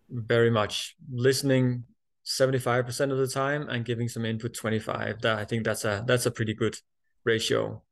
Very 0.09 0.49
much. 0.49 0.95
Listening 1.11 1.83
75% 2.25 3.11
of 3.11 3.17
the 3.17 3.27
time 3.27 3.69
and 3.69 3.85
giving 3.85 4.07
some 4.07 4.25
input 4.25 4.53
25. 4.53 5.21
That 5.21 5.37
I 5.37 5.45
think 5.45 5.63
that's 5.63 5.85
a 5.85 6.03
that's 6.07 6.25
a 6.25 6.31
pretty 6.31 6.53
good 6.53 6.77
ratio. 7.25 7.83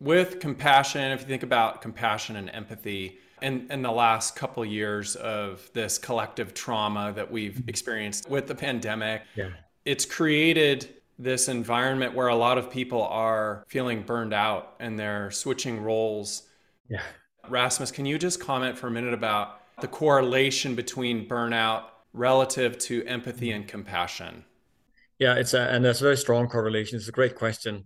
With 0.00 0.40
compassion, 0.40 1.12
if 1.12 1.20
you 1.20 1.26
think 1.26 1.42
about 1.42 1.80
compassion 1.80 2.36
and 2.36 2.50
empathy, 2.50 3.18
in, 3.40 3.66
in 3.70 3.82
the 3.82 3.90
last 3.90 4.36
couple 4.36 4.62
of 4.62 4.68
years 4.68 5.16
of 5.16 5.68
this 5.74 5.98
collective 5.98 6.54
trauma 6.54 7.12
that 7.14 7.30
we've 7.30 7.54
mm-hmm. 7.54 7.68
experienced 7.68 8.28
with 8.28 8.46
the 8.46 8.54
pandemic, 8.54 9.22
yeah. 9.36 9.50
it's 9.84 10.04
created 10.04 10.94
this 11.18 11.48
environment 11.48 12.14
where 12.14 12.28
a 12.28 12.34
lot 12.34 12.58
of 12.58 12.70
people 12.70 13.02
are 13.02 13.64
feeling 13.68 14.02
burned 14.02 14.32
out 14.32 14.74
and 14.80 14.98
they're 14.98 15.30
switching 15.30 15.82
roles. 15.82 16.42
Yeah. 16.88 17.02
Rasmus, 17.48 17.90
can 17.90 18.06
you 18.06 18.18
just 18.18 18.40
comment 18.40 18.78
for 18.78 18.86
a 18.86 18.90
minute 18.90 19.14
about 19.14 19.60
the 19.80 19.88
correlation 19.88 20.74
between 20.74 21.28
burnout 21.28 21.84
relative 22.12 22.78
to 22.78 23.04
empathy 23.04 23.48
mm-hmm. 23.48 23.56
and 23.56 23.68
compassion? 23.68 24.44
Yeah, 25.18 25.34
it's 25.34 25.54
a 25.54 25.60
and 25.60 25.84
there's 25.84 26.00
a 26.00 26.04
very 26.04 26.16
strong 26.16 26.48
correlation. 26.48 26.96
It's 26.96 27.08
a 27.08 27.12
great 27.12 27.36
question. 27.36 27.84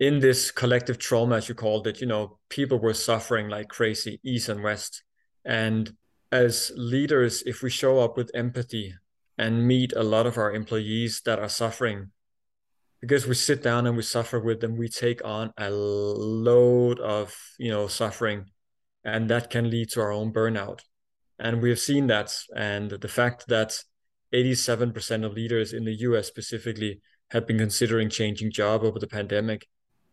In 0.00 0.20
this 0.20 0.50
collective 0.50 0.98
trauma, 0.98 1.36
as 1.36 1.48
you 1.48 1.54
called 1.54 1.86
it, 1.86 2.00
you 2.00 2.06
know, 2.06 2.38
people 2.48 2.78
were 2.78 2.94
suffering 2.94 3.48
like 3.48 3.68
crazy, 3.68 4.20
east 4.24 4.48
and 4.48 4.62
west. 4.62 5.02
And 5.44 5.94
as 6.32 6.72
leaders, 6.76 7.42
if 7.46 7.62
we 7.62 7.70
show 7.70 8.00
up 8.00 8.16
with 8.16 8.30
empathy 8.34 8.94
and 9.36 9.66
meet 9.66 9.92
a 9.94 10.02
lot 10.02 10.26
of 10.26 10.38
our 10.38 10.52
employees 10.52 11.22
that 11.24 11.38
are 11.38 11.48
suffering, 11.48 12.10
because 13.00 13.26
we 13.26 13.34
sit 13.34 13.62
down 13.62 13.86
and 13.86 13.96
we 13.96 14.02
suffer 14.02 14.40
with 14.40 14.60
them, 14.60 14.76
we 14.76 14.88
take 14.88 15.24
on 15.24 15.52
a 15.58 15.70
load 15.70 17.00
of, 17.00 17.36
you 17.58 17.70
know, 17.70 17.86
suffering, 17.88 18.46
and 19.04 19.28
that 19.30 19.50
can 19.50 19.68
lead 19.68 19.90
to 19.90 20.00
our 20.00 20.12
own 20.12 20.32
burnout 20.32 20.80
and 21.38 21.60
we 21.60 21.68
have 21.70 21.78
seen 21.78 22.06
that. 22.08 22.34
And 22.54 22.90
the 22.90 23.08
fact 23.08 23.46
that 23.48 23.78
87% 24.32 25.24
of 25.24 25.32
leaders 25.32 25.72
in 25.72 25.84
the 25.84 25.94
US 25.94 26.26
specifically 26.26 27.00
have 27.30 27.46
been 27.46 27.58
considering 27.58 28.08
changing 28.08 28.52
job 28.52 28.82
over 28.84 28.98
the 28.98 29.06
pandemic 29.06 29.66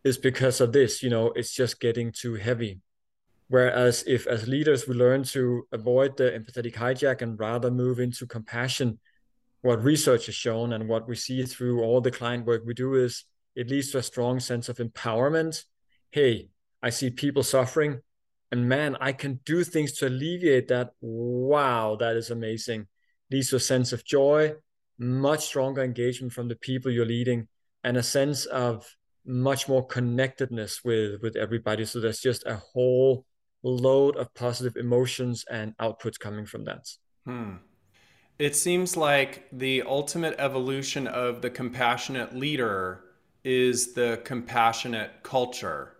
is 0.04 0.18
because 0.18 0.60
of 0.60 0.72
this. 0.72 1.02
You 1.02 1.10
know, 1.10 1.32
it's 1.32 1.52
just 1.52 1.80
getting 1.80 2.12
too 2.12 2.34
heavy. 2.34 2.80
Whereas 3.48 4.02
if 4.06 4.26
as 4.26 4.48
leaders 4.48 4.88
we 4.88 4.94
learn 4.94 5.24
to 5.24 5.66
avoid 5.72 6.16
the 6.16 6.30
empathetic 6.30 6.74
hijack 6.74 7.22
and 7.22 7.38
rather 7.38 7.70
move 7.70 8.00
into 8.00 8.26
compassion, 8.26 8.98
what 9.62 9.82
research 9.82 10.26
has 10.26 10.34
shown 10.34 10.72
and 10.72 10.88
what 10.88 11.08
we 11.08 11.16
see 11.16 11.42
through 11.44 11.82
all 11.82 12.00
the 12.00 12.10
client 12.10 12.46
work 12.46 12.62
we 12.64 12.74
do 12.74 12.94
is 12.94 13.24
it 13.56 13.70
leads 13.70 13.90
to 13.92 13.98
a 13.98 14.02
strong 14.02 14.40
sense 14.40 14.68
of 14.68 14.78
empowerment. 14.78 15.64
Hey, 16.10 16.48
I 16.82 16.90
see 16.90 17.10
people 17.10 17.42
suffering 17.42 18.00
and 18.52 18.68
man, 18.68 18.98
I 19.00 19.12
can 19.12 19.40
do 19.46 19.64
things 19.64 19.92
to 19.94 20.08
alleviate 20.08 20.68
that. 20.68 20.90
Wow, 21.00 21.96
that 21.98 22.16
is 22.16 22.30
amazing. 22.30 22.86
Leads 23.30 23.48
to 23.48 23.56
a 23.56 23.60
sense 23.60 23.94
of 23.94 24.04
joy, 24.04 24.52
much 24.98 25.46
stronger 25.46 25.82
engagement 25.82 26.34
from 26.34 26.48
the 26.48 26.56
people 26.56 26.92
you're 26.92 27.06
leading, 27.06 27.48
and 27.82 27.96
a 27.96 28.02
sense 28.02 28.44
of 28.44 28.94
much 29.24 29.68
more 29.68 29.86
connectedness 29.86 30.84
with 30.84 31.22
with 31.22 31.34
everybody. 31.34 31.86
So 31.86 31.98
there's 31.98 32.20
just 32.20 32.44
a 32.46 32.56
whole 32.56 33.24
load 33.62 34.16
of 34.16 34.34
positive 34.34 34.76
emotions 34.76 35.46
and 35.50 35.74
outputs 35.78 36.18
coming 36.18 36.44
from 36.44 36.64
that. 36.64 36.86
Hmm. 37.24 37.54
It 38.42 38.56
seems 38.56 38.96
like 38.96 39.46
the 39.52 39.82
ultimate 39.82 40.34
evolution 40.36 41.06
of 41.06 41.42
the 41.42 41.48
compassionate 41.48 42.34
leader 42.34 43.04
is 43.44 43.92
the 43.92 44.20
compassionate 44.24 45.22
culture. 45.22 45.92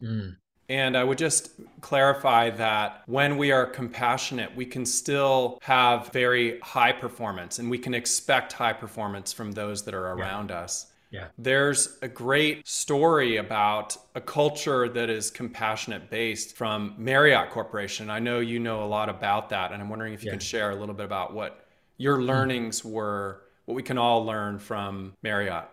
Mm. 0.00 0.36
And 0.68 0.96
I 0.96 1.02
would 1.02 1.18
just 1.18 1.50
clarify 1.80 2.50
that 2.50 3.02
when 3.06 3.36
we 3.36 3.50
are 3.50 3.66
compassionate, 3.66 4.54
we 4.54 4.66
can 4.66 4.86
still 4.86 5.58
have 5.62 6.12
very 6.12 6.60
high 6.60 6.92
performance 6.92 7.58
and 7.58 7.68
we 7.68 7.78
can 7.78 7.92
expect 7.92 8.52
high 8.52 8.72
performance 8.72 9.32
from 9.32 9.50
those 9.50 9.82
that 9.82 9.92
are 9.92 10.12
around 10.12 10.50
yeah. 10.50 10.60
us. 10.60 10.92
Yeah. 11.10 11.26
There's 11.38 11.98
a 12.02 12.08
great 12.08 12.68
story 12.68 13.38
about 13.38 13.96
a 14.14 14.20
culture 14.20 14.88
that 14.90 15.10
is 15.10 15.28
compassionate 15.28 16.08
based 16.08 16.56
from 16.56 16.94
Marriott 16.98 17.50
Corporation. 17.50 18.10
I 18.10 18.20
know 18.20 18.38
you 18.38 18.60
know 18.60 18.84
a 18.84 18.86
lot 18.86 19.08
about 19.08 19.48
that, 19.48 19.72
and 19.72 19.82
I'm 19.82 19.88
wondering 19.88 20.14
if 20.14 20.22
you 20.22 20.28
yeah. 20.28 20.34
can 20.34 20.40
share 20.40 20.70
a 20.70 20.76
little 20.76 20.94
bit 20.94 21.04
about 21.04 21.34
what 21.34 21.66
your 22.00 22.16
mm-hmm. 22.16 22.28
learnings 22.28 22.82
were, 22.82 23.42
what 23.66 23.74
we 23.74 23.82
can 23.82 23.98
all 23.98 24.24
learn 24.24 24.58
from 24.58 25.12
Marriott. 25.22 25.68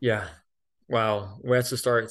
Yeah. 0.00 0.24
Wow. 0.88 1.36
Where 1.42 1.62
to 1.62 1.76
start? 1.76 2.10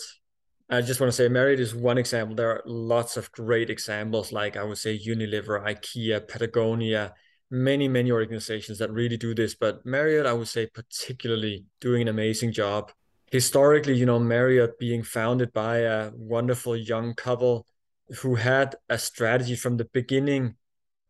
I 0.70 0.82
just 0.82 1.00
want 1.00 1.12
to 1.12 1.16
say 1.16 1.28
Marriott 1.30 1.60
is 1.60 1.74
one 1.74 1.98
example. 1.98 2.36
There 2.36 2.52
are 2.52 2.64
lots 2.68 3.18
of 3.18 3.32
great 3.32 3.72
examples, 3.72 4.32
like 4.32 4.56
I 4.56 4.64
would 4.64 4.78
say 4.78 5.00
Unilever, 5.00 5.66
IKEA, 5.66 6.28
Patagonia, 6.28 7.16
many, 7.50 7.88
many 7.88 8.12
organizations 8.12 8.78
that 8.78 8.92
really 8.92 9.18
do 9.18 9.34
this. 9.34 9.56
But 9.56 9.84
Marriott, 9.84 10.28
I 10.28 10.34
would 10.34 10.48
say, 10.48 10.68
particularly 10.68 11.66
doing 11.82 12.04
an 12.04 12.08
amazing 12.08 12.52
job. 12.52 12.92
Historically, 13.32 13.96
you 13.96 14.06
know, 14.06 14.20
Marriott 14.20 14.78
being 14.78 15.02
founded 15.02 15.52
by 15.54 15.80
a 15.80 16.12
wonderful 16.14 16.76
young 16.76 17.16
couple 17.16 17.66
who 18.20 18.36
had 18.36 18.76
a 18.90 19.00
strategy 19.00 19.56
from 19.56 19.78
the 19.78 19.86
beginning 19.86 20.56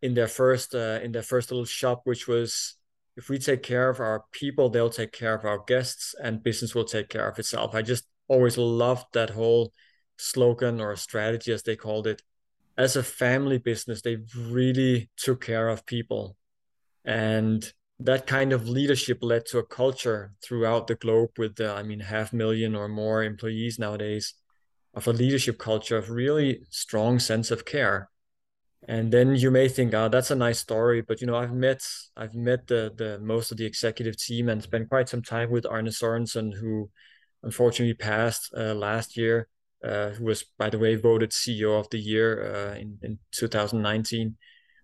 in 0.05 0.13
their 0.13 0.27
first 0.27 0.75
uh, 0.75 0.99
in 1.03 1.11
their 1.11 1.23
first 1.23 1.51
little 1.51 1.65
shop, 1.65 2.01
which 2.03 2.27
was 2.27 2.75
if 3.17 3.29
we 3.29 3.39
take 3.39 3.63
care 3.63 3.89
of 3.89 3.99
our 3.99 4.25
people, 4.31 4.69
they'll 4.69 4.89
take 4.89 5.11
care 5.11 5.33
of 5.33 5.45
our 5.45 5.63
guests, 5.65 6.13
and 6.21 6.43
business 6.43 6.75
will 6.75 6.85
take 6.85 7.09
care 7.09 7.27
of 7.27 7.39
itself. 7.39 7.73
I 7.73 7.81
just 7.81 8.05
always 8.27 8.57
loved 8.57 9.07
that 9.13 9.31
whole 9.31 9.71
slogan 10.17 10.79
or 10.81 10.95
strategy, 10.95 11.51
as 11.51 11.63
they 11.63 11.75
called 11.75 12.07
it. 12.07 12.21
As 12.77 12.95
a 12.95 13.03
family 13.03 13.57
business, 13.57 14.01
they 14.01 14.17
really 14.37 15.09
took 15.17 15.45
care 15.45 15.69
of 15.69 15.85
people. 15.85 16.35
And 17.05 17.71
that 17.99 18.27
kind 18.27 18.51
of 18.51 18.67
leadership 18.67 19.19
led 19.21 19.45
to 19.47 19.59
a 19.59 19.65
culture 19.65 20.33
throughout 20.43 20.87
the 20.87 20.95
globe 20.95 21.31
with, 21.37 21.59
uh, 21.61 21.73
I 21.73 21.83
mean, 21.83 22.01
half 22.01 22.33
million 22.33 22.75
or 22.75 22.89
more 22.89 23.23
employees 23.23 23.79
nowadays 23.79 24.33
of 24.93 25.07
a 25.07 25.13
leadership 25.13 25.57
culture 25.57 25.97
of 25.97 26.09
really 26.09 26.61
strong 26.69 27.19
sense 27.19 27.51
of 27.51 27.63
care. 27.63 28.09
And 28.87 29.11
then 29.11 29.35
you 29.35 29.49
may 29.49 29.67
think, 29.67 29.93
oh, 29.93 30.09
that's 30.09 30.29
a 30.29 30.35
nice 30.35 30.59
story, 30.59 31.01
but 31.01 31.19
you 31.19 31.27
know, 31.27 31.35
I've 31.35 31.53
met 31.53 31.81
I've 32.15 32.35
met 32.35 32.67
the 32.67 32.93
the 32.95 33.19
most 33.19 33.51
of 33.51 33.57
the 33.57 33.65
executive 33.65 34.17
team 34.17 34.47
and 34.47 34.61
spent 34.61 34.89
quite 34.89 35.09
some 35.09 35.23
time 35.23 35.49
with 35.49 35.65
Arne 35.65 35.89
Sorenson, 35.91 36.51
who 36.51 36.89
unfortunately 37.41 37.95
passed 37.95 38.53
uh, 38.55 38.75
last 38.75 39.17
year, 39.17 39.47
uh, 39.83 40.09
who 40.09 40.25
was, 40.25 40.43
by 40.57 40.69
the 40.69 40.79
way, 40.79 40.95
voted 40.95 41.31
CEO 41.31 41.79
of 41.79 41.89
the 41.89 41.99
year 41.99 42.73
uh, 42.73 42.75
in, 42.75 42.97
in 43.01 43.19
2019. 43.31 44.35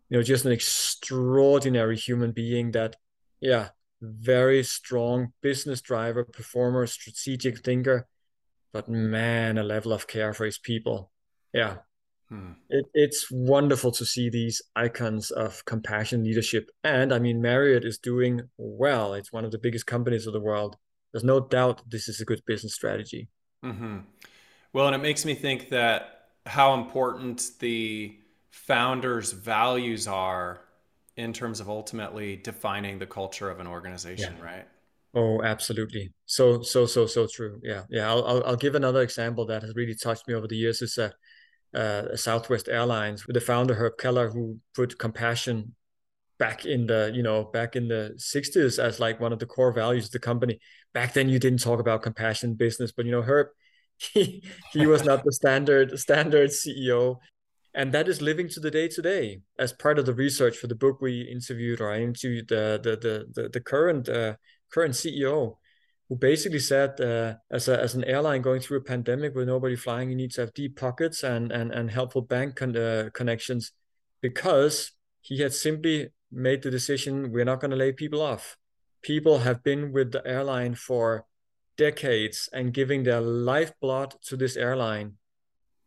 You 0.09 0.17
know, 0.17 0.23
just 0.23 0.45
an 0.45 0.51
extraordinary 0.51 1.95
human 1.95 2.31
being 2.31 2.71
that, 2.71 2.95
yeah, 3.39 3.69
very 4.01 4.63
strong 4.63 5.33
business 5.41 5.81
driver, 5.81 6.23
performer, 6.23 6.85
strategic 6.87 7.59
thinker, 7.59 8.07
but 8.73 8.89
man, 8.89 9.57
a 9.57 9.63
level 9.63 9.93
of 9.93 10.07
care 10.07 10.33
for 10.33 10.45
his 10.45 10.57
people. 10.57 11.11
Yeah. 11.53 11.77
Hmm. 12.31 12.53
It, 12.69 12.85
it's 12.93 13.27
wonderful 13.29 13.91
to 13.91 14.05
see 14.05 14.29
these 14.29 14.61
icons 14.75 15.31
of 15.31 15.63
compassion 15.65 16.23
leadership. 16.23 16.69
And 16.83 17.13
I 17.13 17.19
mean, 17.19 17.41
Marriott 17.41 17.83
is 17.83 17.97
doing 17.97 18.41
well. 18.57 19.13
It's 19.13 19.33
one 19.33 19.45
of 19.45 19.51
the 19.51 19.59
biggest 19.59 19.85
companies 19.85 20.25
of 20.25 20.33
the 20.33 20.39
world 20.39 20.77
there's 21.11 21.23
no 21.23 21.39
doubt 21.39 21.81
this 21.89 22.07
is 22.07 22.21
a 22.21 22.25
good 22.25 22.41
business 22.45 22.73
strategy. 22.73 23.27
Mm-hmm. 23.63 23.99
Well, 24.73 24.87
and 24.87 24.95
it 24.95 25.01
makes 25.01 25.25
me 25.25 25.35
think 25.35 25.69
that 25.69 26.29
how 26.45 26.73
important 26.73 27.51
the 27.59 28.15
founder's 28.49 29.31
values 29.31 30.07
are 30.07 30.61
in 31.17 31.33
terms 31.33 31.59
of 31.59 31.69
ultimately 31.69 32.37
defining 32.37 32.97
the 32.97 33.05
culture 33.05 33.49
of 33.49 33.59
an 33.59 33.67
organization, 33.67 34.35
yeah. 34.37 34.45
right? 34.45 34.67
Oh, 35.13 35.41
absolutely. 35.43 36.13
So, 36.25 36.61
so, 36.61 36.85
so, 36.85 37.05
so 37.05 37.27
true. 37.27 37.59
Yeah, 37.61 37.83
yeah. 37.89 38.09
I'll, 38.09 38.25
I'll, 38.25 38.43
I'll 38.45 38.55
give 38.55 38.75
another 38.75 39.01
example 39.01 39.45
that 39.47 39.61
has 39.61 39.75
really 39.75 39.95
touched 39.95 40.27
me 40.27 40.33
over 40.33 40.47
the 40.47 40.55
years. 40.55 40.81
Is 40.81 40.95
that 40.95 41.11
uh, 41.11 41.15
Southwest 42.15 42.67
Airlines 42.69 43.27
with 43.27 43.33
the 43.33 43.41
founder 43.41 43.75
Herb 43.75 43.97
Kelleher, 43.97 44.29
who 44.29 44.59
put 44.75 44.97
compassion 44.99 45.75
back 46.37 46.65
in 46.65 46.87
the 46.87 47.11
you 47.13 47.21
know 47.21 47.43
back 47.43 47.75
in 47.75 47.87
the 47.87 48.15
60s 48.17 48.83
as 48.83 48.99
like 48.99 49.19
one 49.19 49.31
of 49.31 49.37
the 49.37 49.45
core 49.45 49.71
values 49.71 50.05
of 50.05 50.11
the 50.11 50.17
company 50.17 50.59
back 50.91 51.13
then 51.13 51.29
you 51.29 51.37
didn't 51.37 51.61
talk 51.61 51.79
about 51.79 52.01
compassion 52.01 52.55
business 52.55 52.91
but 52.91 53.05
you 53.05 53.11
know 53.11 53.21
herb 53.21 53.49
he, 53.97 54.43
he 54.73 54.87
was 54.87 55.03
not 55.05 55.23
the 55.23 55.31
standard 55.31 55.99
standard 55.99 56.49
ceo 56.49 57.19
and 57.73 57.93
that 57.93 58.07
is 58.07 58.21
living 58.21 58.49
to 58.49 58.59
the 58.59 58.71
day 58.71 58.87
today. 58.87 59.41
As 59.57 59.71
part 59.71 59.97
of 59.97 60.05
the 60.05 60.13
research 60.13 60.57
for 60.57 60.67
the 60.67 60.75
book, 60.75 61.01
we 61.01 61.21
interviewed 61.21 61.79
or 61.79 61.91
I 61.91 62.01
interviewed 62.01 62.47
the 62.49 62.79
the 62.81 62.97
the 62.97 63.41
the, 63.41 63.49
the 63.49 63.61
current 63.61 64.09
uh, 64.09 64.35
current 64.71 64.93
CEO, 64.93 65.55
who 66.11 66.17
basically 66.17 66.59
said, 66.59 66.99
uh, 66.99 67.35
as 67.49 67.69
a, 67.69 67.79
as 67.79 67.95
an 67.95 68.03
airline 68.03 68.41
going 68.41 68.59
through 68.59 68.79
a 68.79 68.83
pandemic 68.83 69.33
with 69.33 69.47
nobody 69.47 69.77
flying, 69.77 70.09
you 70.09 70.15
need 70.17 70.31
to 70.31 70.41
have 70.41 70.53
deep 70.53 70.75
pockets 70.75 71.23
and 71.23 71.53
and 71.53 71.71
and 71.71 71.89
helpful 71.89 72.21
bank 72.21 72.57
con- 72.57 72.75
uh, 72.75 73.09
connections, 73.13 73.71
because 74.19 74.91
he 75.21 75.39
had 75.39 75.53
simply 75.53 76.09
made 76.29 76.63
the 76.63 76.69
decision 76.69 77.31
we're 77.31 77.45
not 77.45 77.61
going 77.61 77.71
to 77.71 77.77
lay 77.77 77.93
people 77.93 78.21
off. 78.21 78.57
People 79.01 79.37
have 79.39 79.63
been 79.63 79.93
with 79.93 80.11
the 80.11 80.21
airline 80.27 80.75
for 80.75 81.25
decades 81.77 82.49
and 82.51 82.73
giving 82.73 83.03
their 83.03 83.21
lifeblood 83.21 84.13
to 84.21 84.35
this 84.35 84.57
airline 84.57 85.13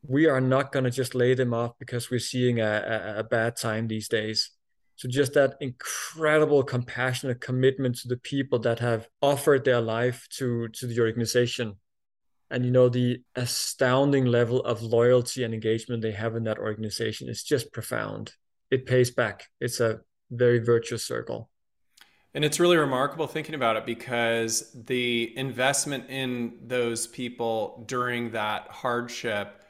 we 0.07 0.27
are 0.27 0.41
not 0.41 0.73
going 0.73 0.85
to 0.85 0.91
just 0.91 1.15
lay 1.15 1.35
them 1.35 1.55
off 1.55 1.79
because 1.79 2.11
we're 2.11 2.19
seeing 2.19 2.61
a, 2.61 2.65
a, 3.17 3.19
a, 3.21 3.25
bad 3.25 3.57
time 3.57 3.89
these 3.89 4.09
days. 4.09 4.51
So 4.97 5.09
just 5.09 5.35
that 5.35 5.57
incredible 5.61 6.63
compassionate 6.63 7.41
commitment 7.41 7.97
to 7.99 8.09
the 8.09 8.17
people 8.17 8.59
that 8.61 8.79
have 8.79 9.09
offered 9.21 9.65
their 9.65 9.81
life 9.81 10.29
to 10.39 10.69
to 10.69 10.87
the 10.87 11.01
organization, 11.01 11.77
and 12.51 12.65
you 12.65 12.71
know 12.71 12.89
the 12.89 13.23
astounding 13.35 14.27
level 14.27 14.61
of 14.61 14.83
loyalty 14.83 15.43
and 15.43 15.53
engagement 15.53 16.03
they 16.03 16.13
have 16.13 16.37
in 16.37 16.45
that 16.45 16.59
organization 16.59 17.29
is 17.29 17.43
just 17.43 17.73
profound. 17.73 18.35
It 18.71 18.87
pays 18.87 19.11
back. 19.11 19.49
It's 19.61 19.81
a 19.81 20.01
very 20.31 20.59
virtuous 20.59 21.05
circle. 21.05 21.51
And 22.35 22.45
it's 22.45 22.59
really 22.59 22.77
remarkable 22.77 23.29
thinking 23.29 23.55
about 23.55 23.77
it 23.77 23.87
because 23.87 24.73
the 24.75 25.37
investment 25.39 26.11
in 26.11 26.59
those 26.67 27.07
people 27.07 27.85
during 27.87 28.33
that 28.33 28.67
hardship 28.71 29.64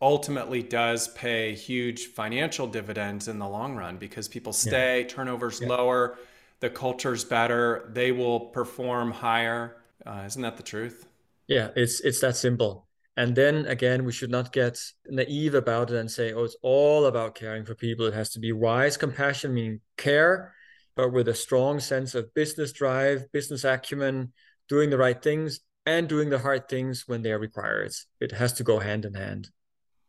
ultimately 0.00 0.62
does 0.62 1.08
pay 1.08 1.54
huge 1.54 2.06
financial 2.06 2.66
dividends 2.66 3.28
in 3.28 3.38
the 3.38 3.48
long 3.48 3.76
run 3.76 3.98
because 3.98 4.28
people 4.28 4.52
stay, 4.52 5.02
yeah. 5.02 5.06
turnover's 5.06 5.60
yeah. 5.60 5.68
lower, 5.68 6.18
the 6.60 6.70
culture's 6.70 7.24
better, 7.24 7.90
they 7.92 8.12
will 8.12 8.40
perform 8.40 9.10
higher. 9.10 9.76
Uh, 10.06 10.22
isn't 10.26 10.42
that 10.42 10.56
the 10.56 10.62
truth? 10.62 11.06
Yeah, 11.46 11.70
it's 11.76 12.00
it's 12.00 12.20
that 12.20 12.36
simple. 12.36 12.86
And 13.16 13.34
then 13.34 13.66
again, 13.66 14.04
we 14.04 14.12
should 14.12 14.30
not 14.30 14.52
get 14.52 14.80
naive 15.06 15.54
about 15.54 15.90
it 15.90 15.96
and 15.96 16.10
say, 16.10 16.32
oh, 16.32 16.44
it's 16.44 16.56
all 16.62 17.06
about 17.06 17.34
caring 17.34 17.64
for 17.64 17.74
people. 17.74 18.06
It 18.06 18.14
has 18.14 18.30
to 18.30 18.38
be 18.38 18.52
wise 18.52 18.96
compassion, 18.96 19.52
meaning 19.52 19.80
care, 19.96 20.54
but 20.96 21.12
with 21.12 21.28
a 21.28 21.34
strong 21.34 21.80
sense 21.80 22.14
of 22.14 22.32
business 22.34 22.72
drive, 22.72 23.30
business 23.32 23.64
acumen, 23.64 24.32
doing 24.68 24.90
the 24.90 24.96
right 24.96 25.20
things, 25.20 25.60
and 25.84 26.08
doing 26.08 26.30
the 26.30 26.38
hard 26.38 26.68
things 26.68 27.04
when 27.06 27.22
they 27.22 27.32
are 27.32 27.38
required. 27.38 27.92
It 28.20 28.32
has 28.32 28.52
to 28.54 28.64
go 28.64 28.78
hand 28.78 29.04
in 29.04 29.14
hand. 29.14 29.50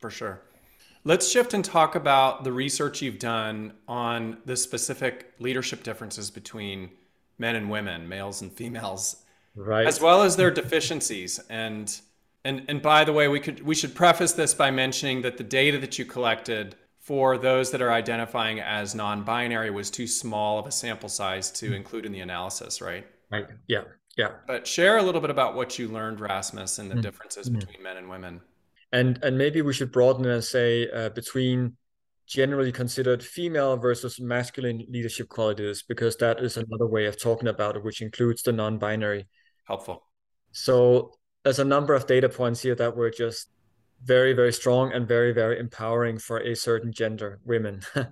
For 0.01 0.09
sure. 0.09 0.41
Let's 1.03 1.29
shift 1.29 1.53
and 1.53 1.65
talk 1.65 1.95
about 1.95 2.43
the 2.43 2.51
research 2.51 3.01
you've 3.01 3.19
done 3.19 3.73
on 3.87 4.37
the 4.45 4.55
specific 4.55 5.33
leadership 5.39 5.83
differences 5.83 6.29
between 6.29 6.91
men 7.39 7.55
and 7.55 7.71
women, 7.71 8.07
males 8.07 8.41
and 8.41 8.51
females, 8.51 9.23
right? 9.55 9.87
As 9.87 9.99
well 9.99 10.21
as 10.21 10.35
their 10.35 10.51
deficiencies. 10.51 11.39
And 11.49 11.99
and 12.45 12.65
and 12.67 12.81
by 12.81 13.03
the 13.03 13.13
way, 13.13 13.27
we 13.27 13.39
could 13.39 13.65
we 13.65 13.73
should 13.73 13.95
preface 13.95 14.33
this 14.33 14.53
by 14.53 14.69
mentioning 14.69 15.23
that 15.23 15.37
the 15.37 15.43
data 15.43 15.79
that 15.79 15.97
you 15.97 16.05
collected 16.05 16.75
for 16.99 17.37
those 17.37 17.71
that 17.71 17.81
are 17.81 17.91
identifying 17.91 18.59
as 18.59 18.93
non-binary 18.93 19.71
was 19.71 19.89
too 19.89 20.05
small 20.05 20.59
of 20.59 20.67
a 20.67 20.71
sample 20.71 21.09
size 21.09 21.49
to 21.49 21.65
mm-hmm. 21.65 21.75
include 21.75 22.05
in 22.05 22.11
the 22.11 22.19
analysis, 22.19 22.79
right? 22.79 23.07
Right. 23.31 23.47
Yeah. 23.67 23.83
Yeah. 24.17 24.33
But 24.45 24.67
share 24.67 24.97
a 24.97 25.03
little 25.03 25.21
bit 25.21 25.31
about 25.31 25.55
what 25.55 25.79
you 25.79 25.87
learned, 25.87 26.19
Rasmus, 26.19 26.77
and 26.77 26.91
the 26.91 26.95
mm-hmm. 26.95 27.01
differences 27.01 27.49
mm-hmm. 27.49 27.59
between 27.59 27.81
men 27.81 27.97
and 27.97 28.07
women 28.07 28.41
and 28.91 29.19
and 29.23 29.37
maybe 29.37 29.61
we 29.61 29.73
should 29.73 29.91
broaden 29.91 30.25
and 30.25 30.43
say 30.43 30.89
uh, 30.89 31.09
between 31.09 31.77
generally 32.27 32.71
considered 32.71 33.21
female 33.23 33.75
versus 33.75 34.19
masculine 34.19 34.85
leadership 34.89 35.27
qualities 35.27 35.83
because 35.83 36.15
that 36.15 36.39
is 36.39 36.55
another 36.55 36.87
way 36.87 37.05
of 37.05 37.19
talking 37.19 37.49
about 37.49 37.75
it 37.75 37.83
which 37.83 38.01
includes 38.01 38.41
the 38.41 38.51
non-binary. 38.53 39.27
Helpful. 39.67 40.03
So 40.53 41.13
there's 41.43 41.59
a 41.59 41.65
number 41.65 41.93
of 41.93 42.07
data 42.07 42.29
points 42.29 42.61
here 42.61 42.75
that 42.75 42.95
were 42.95 43.09
just 43.09 43.49
very 44.03 44.33
very 44.33 44.51
strong 44.51 44.91
and 44.93 45.07
very 45.07 45.31
very 45.31 45.59
empowering 45.59 46.17
for 46.17 46.39
a 46.39 46.55
certain 46.55 46.91
gender 46.91 47.39
women. 47.45 47.81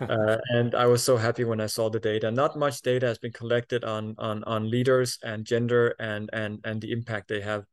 Uh, 0.00 0.38
and 0.50 0.74
i 0.74 0.86
was 0.86 1.02
so 1.02 1.16
happy 1.16 1.44
when 1.44 1.60
i 1.60 1.66
saw 1.66 1.88
the 1.88 2.00
data. 2.00 2.30
Not 2.30 2.58
much 2.58 2.82
data 2.82 3.06
has 3.06 3.18
been 3.18 3.32
collected 3.32 3.84
on 3.84 4.14
on 4.18 4.42
on 4.44 4.70
leaders 4.70 5.18
and 5.22 5.44
gender 5.44 5.94
and 5.98 6.30
and 6.32 6.60
and 6.64 6.80
the 6.80 6.90
impact 6.90 7.28
they 7.28 7.40
have 7.40 7.64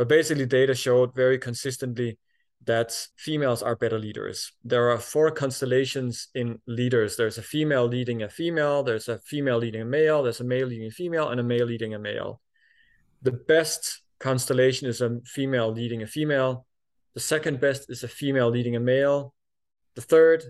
but 0.00 0.08
basically, 0.08 0.46
data 0.46 0.74
showed 0.74 1.14
very 1.14 1.38
consistently 1.38 2.18
that 2.64 2.90
females 3.18 3.62
are 3.62 3.76
better 3.76 3.98
leaders. 3.98 4.50
There 4.64 4.88
are 4.88 4.98
four 4.98 5.30
constellations 5.30 6.28
in 6.34 6.58
leaders. 6.66 7.18
There's 7.18 7.36
a 7.36 7.42
female 7.42 7.86
leading 7.86 8.22
a 8.22 8.30
female, 8.30 8.82
there's 8.82 9.08
a 9.08 9.18
female 9.18 9.58
leading 9.58 9.82
a 9.82 9.84
male, 9.84 10.22
there's 10.22 10.40
a 10.40 10.44
male 10.44 10.68
leading 10.68 10.86
a 10.86 10.90
female, 10.90 11.28
and 11.28 11.38
a 11.38 11.42
male 11.42 11.66
leading 11.66 11.92
a 11.92 11.98
male. 11.98 12.40
The 13.20 13.32
best 13.32 14.00
constellation 14.20 14.88
is 14.88 15.02
a 15.02 15.20
female 15.26 15.70
leading 15.70 16.02
a 16.02 16.06
female. 16.06 16.64
The 17.12 17.20
second 17.20 17.60
best 17.60 17.90
is 17.90 18.02
a 18.02 18.08
female 18.08 18.48
leading 18.48 18.76
a 18.76 18.80
male. 18.80 19.34
The 19.96 20.00
third 20.00 20.44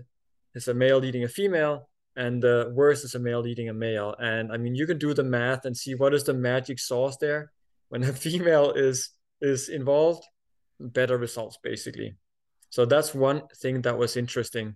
is 0.55 0.69
a 0.69 0.73
male 0.73 0.99
leading 0.99 1.25
a 1.25 1.27
female. 1.27 1.89
And 2.15 2.41
the 2.41 2.71
worst 2.73 3.03
is 3.03 3.15
a 3.15 3.19
male 3.19 3.41
leading 3.41 3.67
a 3.67 3.73
male. 3.73 4.15
And 4.17 4.53
I 4.53 4.55
mean, 4.55 4.75
you 4.75 4.87
can 4.87 4.97
do 4.97 5.13
the 5.13 5.25
math 5.25 5.65
and 5.65 5.75
see 5.75 5.93
what 5.93 6.13
is 6.13 6.23
the 6.23 6.33
magic 6.33 6.79
sauce 6.79 7.17
there. 7.17 7.51
When 7.89 8.01
a 8.03 8.13
female 8.25 8.71
is 8.71 9.09
is 9.41 9.69
involved, 9.69 10.23
better 10.79 11.17
results 11.17 11.57
basically. 11.61 12.15
So 12.69 12.85
that's 12.85 13.13
one 13.13 13.43
thing 13.57 13.81
that 13.81 13.97
was 13.97 14.15
interesting. 14.15 14.75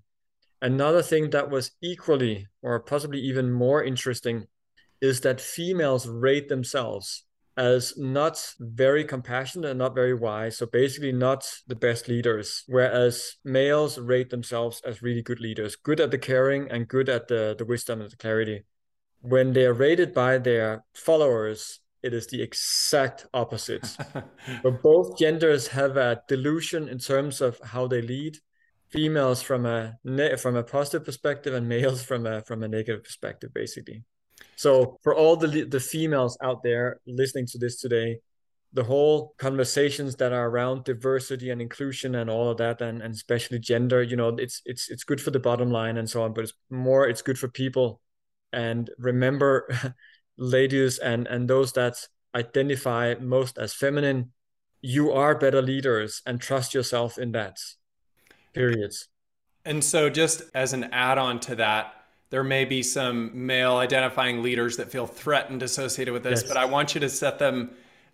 Another 0.62 1.02
thing 1.02 1.30
that 1.30 1.50
was 1.50 1.72
equally 1.82 2.48
or 2.62 2.80
possibly 2.80 3.20
even 3.20 3.52
more 3.52 3.84
interesting 3.84 4.48
is 5.02 5.22
that 5.22 5.40
females 5.40 6.08
rate 6.08 6.50
themselves 6.50 7.24
as 7.58 7.98
not 7.98 8.54
very 8.60 9.06
compassionate 9.06 9.70
and 9.70 9.80
not 9.80 9.96
very 9.96 10.14
wise. 10.14 10.58
So 10.58 10.66
basically, 10.66 11.12
not 11.14 11.50
the 11.68 11.76
best 11.76 12.08
leaders. 12.08 12.64
Whereas 12.68 13.36
males 13.46 13.98
rate 13.98 14.30
themselves 14.30 14.82
as 14.86 15.02
really 15.02 15.22
good 15.22 15.40
leaders, 15.40 15.76
good 15.76 16.02
at 16.02 16.12
the 16.12 16.18
caring 16.18 16.70
and 16.70 16.88
good 16.88 17.08
at 17.08 17.28
the, 17.28 17.56
the 17.58 17.66
wisdom 17.66 18.02
and 18.02 18.12
the 18.12 18.18
clarity. 18.18 18.66
When 19.22 19.54
they 19.54 19.66
are 19.66 19.74
rated 19.74 20.14
by 20.14 20.38
their 20.38 20.84
followers 20.94 21.80
it 22.06 22.14
is 22.14 22.28
the 22.28 22.42
exact 22.42 23.26
opposite. 23.34 23.98
but 24.64 24.82
both 24.84 25.18
genders 25.18 25.68
have 25.70 25.98
a 25.98 26.22
delusion 26.28 26.88
in 26.88 27.00
terms 27.00 27.42
of 27.42 27.60
how 27.64 27.88
they 27.88 28.02
lead. 28.02 28.38
Females 28.90 29.42
from 29.42 29.66
a 29.66 29.98
ne- 30.04 30.38
from 30.38 30.56
a 30.56 30.64
positive 30.64 31.04
perspective, 31.04 31.54
and 31.54 31.68
males 31.68 32.04
from 32.04 32.26
a 32.28 32.42
from 32.44 32.64
a 32.64 32.68
negative 32.68 33.04
perspective, 33.04 33.52
basically. 33.54 34.04
So 34.56 35.00
for 35.04 35.16
all 35.16 35.36
the 35.36 35.66
the 35.66 35.80
females 35.80 36.38
out 36.42 36.62
there 36.64 37.02
listening 37.08 37.48
to 37.48 37.58
this 37.58 37.82
today, 37.82 38.20
the 38.76 38.84
whole 38.84 39.34
conversations 39.38 40.16
that 40.18 40.34
are 40.34 40.48
around 40.50 40.84
diversity 40.84 41.50
and 41.50 41.62
inclusion 41.62 42.16
and 42.16 42.30
all 42.30 42.50
of 42.50 42.58
that, 42.58 42.82
and, 42.82 43.02
and 43.02 43.14
especially 43.14 43.58
gender, 43.58 44.04
you 44.04 44.18
know, 44.18 44.30
it's 44.38 44.62
it's 44.66 44.90
it's 44.90 45.04
good 45.04 45.20
for 45.20 45.32
the 45.32 45.40
bottom 45.40 45.72
line 45.72 45.98
and 45.98 46.10
so 46.10 46.22
on, 46.22 46.34
but 46.34 46.44
it's 46.44 46.54
more 46.70 47.08
it's 47.08 47.22
good 47.22 47.40
for 47.40 47.48
people. 47.48 48.02
And 48.54 48.90
remember 48.98 49.68
ladies 50.38 50.98
and 50.98 51.28
and 51.28 51.50
those 51.50 51.72
that 51.74 51.96
identify 52.36 53.16
most 53.20 53.58
as 53.58 53.74
feminine 53.74 54.32
you 54.82 55.12
are 55.12 55.36
better 55.36 55.62
leaders 55.62 56.22
and 56.26 56.42
trust 56.42 56.74
yourself 56.74 57.18
in 57.18 57.32
that 57.32 57.58
periods 58.54 59.08
and 59.64 59.84
so 59.84 60.10
just 60.10 60.44
as 60.54 60.74
an 60.74 60.84
add-on 60.86 61.40
to 61.40 61.56
that 61.56 61.94
there 62.30 62.44
may 62.44 62.66
be 62.66 62.84
some 62.84 63.32
male 63.34 63.78
identifying 63.78 64.44
leaders 64.44 64.78
that 64.78 64.92
feel 64.92 65.08
threatened 65.08 65.64
associated 65.64 66.14
with 66.14 66.24
this 66.24 66.42
yes. 66.42 66.48
but 66.48 66.58
i 66.58 66.66
want 66.66 66.94
you 66.94 67.00
to 67.02 67.10
set 67.10 67.40
them 67.40 67.72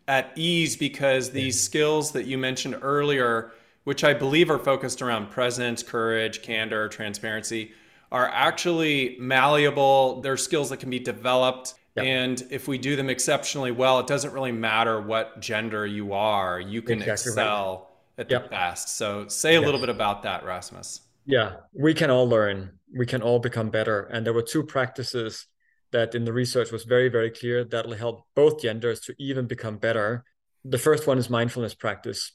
at 0.07 0.31
ease 0.35 0.75
because 0.75 1.31
these 1.31 1.55
yes. 1.55 1.63
skills 1.63 2.11
that 2.11 2.25
you 2.25 2.37
mentioned 2.37 2.77
earlier 2.81 3.51
which 3.83 4.03
i 4.03 4.13
believe 4.13 4.51
are 4.51 4.59
focused 4.59 5.01
around 5.01 5.31
presence 5.31 5.81
courage 5.81 6.43
candor 6.43 6.87
transparency 6.87 7.71
are 8.11 8.29
actually 8.29 9.17
malleable 9.19 10.21
they're 10.21 10.37
skills 10.37 10.69
that 10.69 10.77
can 10.77 10.89
be 10.89 10.99
developed 10.99 11.73
Yep. 11.95 12.05
And 12.05 12.43
if 12.49 12.67
we 12.67 12.77
do 12.77 12.95
them 12.95 13.09
exceptionally 13.09 13.71
well, 13.71 13.99
it 13.99 14.07
doesn't 14.07 14.31
really 14.33 14.53
matter 14.53 15.01
what 15.01 15.41
gender 15.41 15.85
you 15.85 16.13
are. 16.13 16.59
You 16.59 16.81
can 16.81 17.01
exactly 17.01 17.31
excel 17.31 17.89
right. 18.17 18.23
at 18.25 18.31
yep. 18.31 18.43
the 18.43 18.49
best. 18.49 18.97
So 18.97 19.27
say 19.27 19.51
a 19.51 19.59
yep. 19.59 19.65
little 19.65 19.79
bit 19.79 19.89
about 19.89 20.23
that, 20.23 20.45
Rasmus. 20.45 21.01
Yeah, 21.25 21.57
we 21.73 21.93
can 21.93 22.09
all 22.09 22.27
learn. 22.27 22.71
We 22.97 23.05
can 23.05 23.21
all 23.21 23.39
become 23.39 23.69
better. 23.69 24.03
And 24.03 24.25
there 24.25 24.33
were 24.33 24.41
two 24.41 24.63
practices 24.63 25.47
that 25.91 26.15
in 26.15 26.23
the 26.23 26.33
research 26.33 26.71
was 26.71 26.85
very, 26.85 27.09
very 27.09 27.29
clear 27.29 27.65
that 27.65 27.85
will 27.85 27.95
help 27.95 28.25
both 28.35 28.61
genders 28.61 29.01
to 29.01 29.15
even 29.19 29.45
become 29.45 29.77
better. 29.77 30.23
The 30.63 30.77
first 30.77 31.07
one 31.07 31.17
is 31.17 31.29
mindfulness 31.29 31.73
practice. 31.73 32.31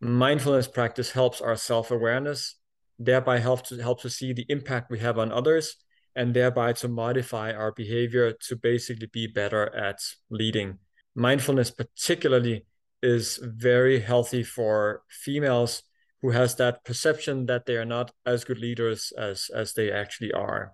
Mindfulness 0.00 0.68
practice 0.68 1.10
helps 1.10 1.40
our 1.40 1.56
self-awareness, 1.56 2.56
thereby 2.98 3.38
helps 3.38 3.68
to 3.68 3.80
help 3.80 4.00
to 4.02 4.10
see 4.10 4.32
the 4.32 4.46
impact 4.48 4.90
we 4.90 4.98
have 5.00 5.18
on 5.18 5.30
others 5.30 5.76
and 6.16 6.32
thereby 6.32 6.72
to 6.72 6.88
modify 6.88 7.52
our 7.52 7.70
behavior 7.70 8.32
to 8.32 8.56
basically 8.56 9.06
be 9.06 9.26
better 9.26 9.72
at 9.76 9.98
leading. 10.30 10.78
Mindfulness, 11.14 11.70
particularly, 11.70 12.64
is 13.02 13.38
very 13.42 14.00
healthy 14.00 14.42
for 14.42 15.02
females 15.08 15.82
who 16.22 16.30
has 16.30 16.56
that 16.56 16.82
perception 16.84 17.46
that 17.46 17.66
they 17.66 17.76
are 17.76 17.84
not 17.84 18.10
as 18.24 18.44
good 18.44 18.58
leaders 18.58 19.12
as 19.18 19.50
as 19.54 19.74
they 19.74 19.92
actually 19.92 20.32
are. 20.32 20.72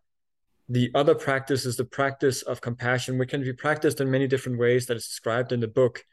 The 0.68 0.90
other 0.94 1.16
practice 1.16 1.66
is 1.66 1.76
the 1.76 1.84
practice 1.84 2.42
of 2.42 2.60
compassion, 2.60 3.18
which 3.18 3.30
can 3.30 3.42
be 3.42 3.52
practiced 3.52 4.00
in 4.00 4.10
many 4.10 4.28
different 4.28 4.58
ways 4.58 4.86
that 4.86 4.96
is 4.96 5.06
described 5.06 5.50
in 5.52 5.60
the 5.60 5.68
book, 5.68 6.04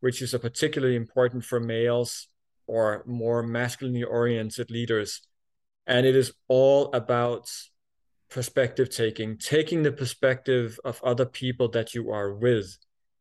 which 0.00 0.20
is 0.20 0.34
particularly 0.34 0.96
important 0.96 1.44
for 1.44 1.60
males 1.60 2.26
or 2.66 3.04
more 3.06 3.42
masculinely 3.44 4.02
oriented 4.02 4.70
leaders. 4.70 5.22
And 5.86 6.04
it 6.04 6.16
is 6.16 6.32
all 6.48 6.92
about 6.92 7.48
perspective 8.32 8.90
taking, 8.90 9.36
taking 9.38 9.82
the 9.82 9.92
perspective 9.92 10.78
of 10.84 11.02
other 11.02 11.26
people 11.26 11.68
that 11.68 11.94
you 11.94 12.10
are 12.10 12.32
with. 12.32 12.76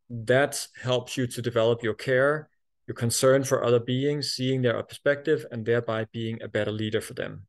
That 0.10 0.67
helps 0.82 1.17
you 1.17 1.28
to 1.28 1.41
develop 1.41 1.84
your 1.84 1.93
care, 1.93 2.50
your 2.88 2.95
concern 2.95 3.43
for 3.43 3.63
other 3.63 3.80
beings, 3.80 4.32
seeing 4.32 4.62
their 4.62 4.82
perspective, 4.84 5.45
and 5.52 5.65
thereby 5.65 6.06
being 6.12 6.41
a 6.41 6.47
better 6.47 6.71
leader 6.71 7.02
for 7.02 7.13
them. 7.13 7.47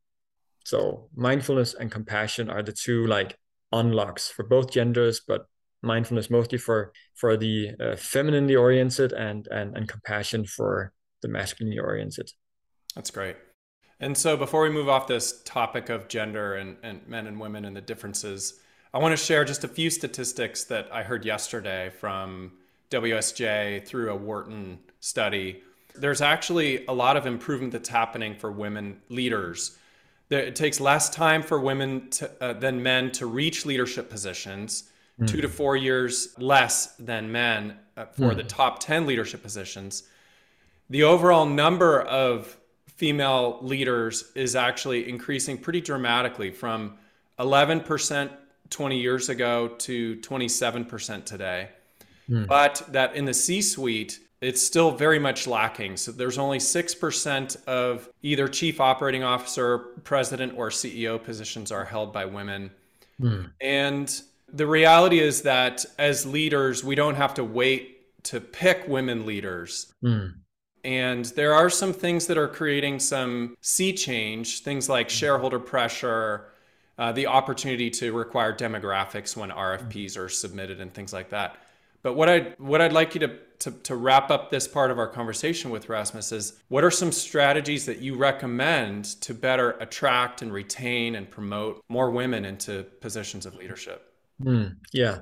So 0.65 1.09
mindfulness 1.15 1.73
and 1.73 1.91
compassion 1.91 2.49
are 2.49 2.63
the 2.63 2.71
two 2.71 3.05
like 3.05 3.37
unlocks 3.71 4.29
for 4.29 4.43
both 4.43 4.71
genders, 4.71 5.21
but 5.27 5.45
mindfulness 5.81 6.29
mostly 6.29 6.57
for 6.57 6.93
for 7.15 7.35
the 7.35 7.71
uh, 7.79 7.95
femininely 7.97 8.55
oriented 8.55 9.11
and 9.11 9.47
and 9.47 9.75
and 9.75 9.89
compassion 9.89 10.45
for 10.45 10.93
the 11.21 11.27
masculinely 11.27 11.79
oriented. 11.79 12.31
That's 12.95 13.11
great. 13.11 13.35
And 14.03 14.17
so 14.17 14.35
before 14.35 14.63
we 14.63 14.69
move 14.69 14.89
off 14.89 15.07
this 15.07 15.41
topic 15.45 15.87
of 15.87 16.09
gender 16.09 16.55
and, 16.55 16.75
and 16.83 17.07
men 17.07 17.25
and 17.25 17.39
women 17.39 17.63
and 17.63 17.73
the 17.73 17.79
differences, 17.79 18.59
I 18.93 18.97
want 18.97 19.17
to 19.17 19.25
share 19.25 19.45
just 19.45 19.63
a 19.63 19.67
few 19.69 19.89
statistics 19.89 20.65
that 20.65 20.89
I 20.91 21.03
heard 21.03 21.23
yesterday 21.23 21.89
from 21.89 22.51
WSJ 22.91 23.87
through 23.87 24.11
a 24.11 24.15
Wharton 24.17 24.79
study. 24.99 25.63
There's 25.95 26.19
actually 26.19 26.85
a 26.87 26.91
lot 26.91 27.15
of 27.15 27.25
improvement 27.25 27.71
that's 27.71 27.87
happening 27.87 28.35
for 28.35 28.51
women 28.51 28.99
leaders. 29.07 29.77
It 30.29 30.57
takes 30.57 30.81
less 30.81 31.09
time 31.09 31.41
for 31.41 31.57
women 31.61 32.09
to, 32.09 32.43
uh, 32.43 32.53
than 32.53 32.83
men 32.83 33.09
to 33.13 33.25
reach 33.25 33.65
leadership 33.65 34.09
positions, 34.09 34.83
mm. 35.17 35.29
two 35.29 35.39
to 35.39 35.47
four 35.47 35.77
years 35.77 36.35
less 36.37 36.87
than 36.97 37.31
men 37.31 37.77
uh, 37.95 38.07
for 38.07 38.31
mm. 38.31 38.35
the 38.35 38.43
top 38.43 38.79
10 38.79 39.05
leadership 39.05 39.41
positions. 39.41 40.03
The 40.89 41.03
overall 41.03 41.45
number 41.45 42.01
of 42.01 42.57
female 42.95 43.59
leaders 43.61 44.31
is 44.35 44.55
actually 44.55 45.09
increasing 45.09 45.57
pretty 45.57 45.81
dramatically 45.81 46.51
from 46.51 46.97
11% 47.39 48.29
20 48.69 48.99
years 48.99 49.29
ago 49.29 49.67
to 49.67 50.15
27% 50.17 51.25
today. 51.25 51.69
Mm. 52.29 52.47
But 52.47 52.83
that 52.89 53.15
in 53.15 53.25
the 53.25 53.33
C 53.33 53.61
suite, 53.61 54.19
it's 54.41 54.65
still 54.65 54.91
very 54.91 55.19
much 55.19 55.47
lacking. 55.47 55.97
So 55.97 56.11
there's 56.11 56.37
only 56.37 56.57
6% 56.57 57.65
of 57.65 58.09
either 58.21 58.47
chief 58.47 58.81
operating 58.81 59.23
officer, 59.23 59.77
president, 60.03 60.53
or 60.57 60.69
CEO 60.69 61.23
positions 61.23 61.71
are 61.71 61.85
held 61.85 62.11
by 62.11 62.25
women. 62.25 62.71
Mm. 63.21 63.51
And 63.61 64.21
the 64.51 64.67
reality 64.67 65.19
is 65.19 65.43
that 65.43 65.85
as 65.97 66.25
leaders, 66.25 66.83
we 66.83 66.95
don't 66.95 67.15
have 67.15 67.33
to 67.35 67.43
wait 67.43 68.23
to 68.23 68.39
pick 68.39 68.87
women 68.87 69.25
leaders. 69.25 69.93
Mm. 70.03 70.33
And 70.83 71.25
there 71.25 71.53
are 71.53 71.69
some 71.69 71.93
things 71.93 72.27
that 72.27 72.37
are 72.37 72.47
creating 72.47 72.99
some 72.99 73.55
sea 73.61 73.93
change, 73.93 74.61
things 74.61 74.89
like 74.89 75.09
shareholder 75.09 75.59
pressure, 75.59 76.47
uh, 76.97 77.11
the 77.11 77.27
opportunity 77.27 77.89
to 77.89 78.11
require 78.11 78.53
demographics 78.53 79.35
when 79.35 79.49
RFPs 79.49 80.17
are 80.17 80.29
submitted 80.29 80.81
and 80.81 80.93
things 80.93 81.13
like 81.13 81.29
that. 81.29 81.57
But 82.03 82.13
what 82.15 82.29
I 82.29 82.53
what 82.57 82.81
I'd 82.81 82.91
like 82.91 83.15
you 83.15 83.21
to, 83.21 83.37
to 83.59 83.71
to 83.71 83.95
wrap 83.95 84.29
up 84.29 84.49
this 84.49 84.67
part 84.67 84.91
of 84.91 84.99
our 84.99 85.07
conversation 85.07 85.71
with 85.71 85.87
Rasmus 85.87 86.33
is 86.33 86.61
what 86.67 86.83
are 86.83 86.91
some 86.91 87.13
strategies 87.13 87.85
that 87.85 87.99
you 87.99 88.15
recommend 88.15 89.05
to 89.21 89.33
better 89.33 89.71
attract 89.79 90.41
and 90.41 90.51
retain 90.51 91.15
and 91.15 91.29
promote 91.29 91.81
more 91.87 92.11
women 92.11 92.43
into 92.43 92.83
positions 92.99 93.45
of 93.45 93.55
leadership? 93.55 94.13
Mm, 94.41 94.75
yeah, 94.91 95.19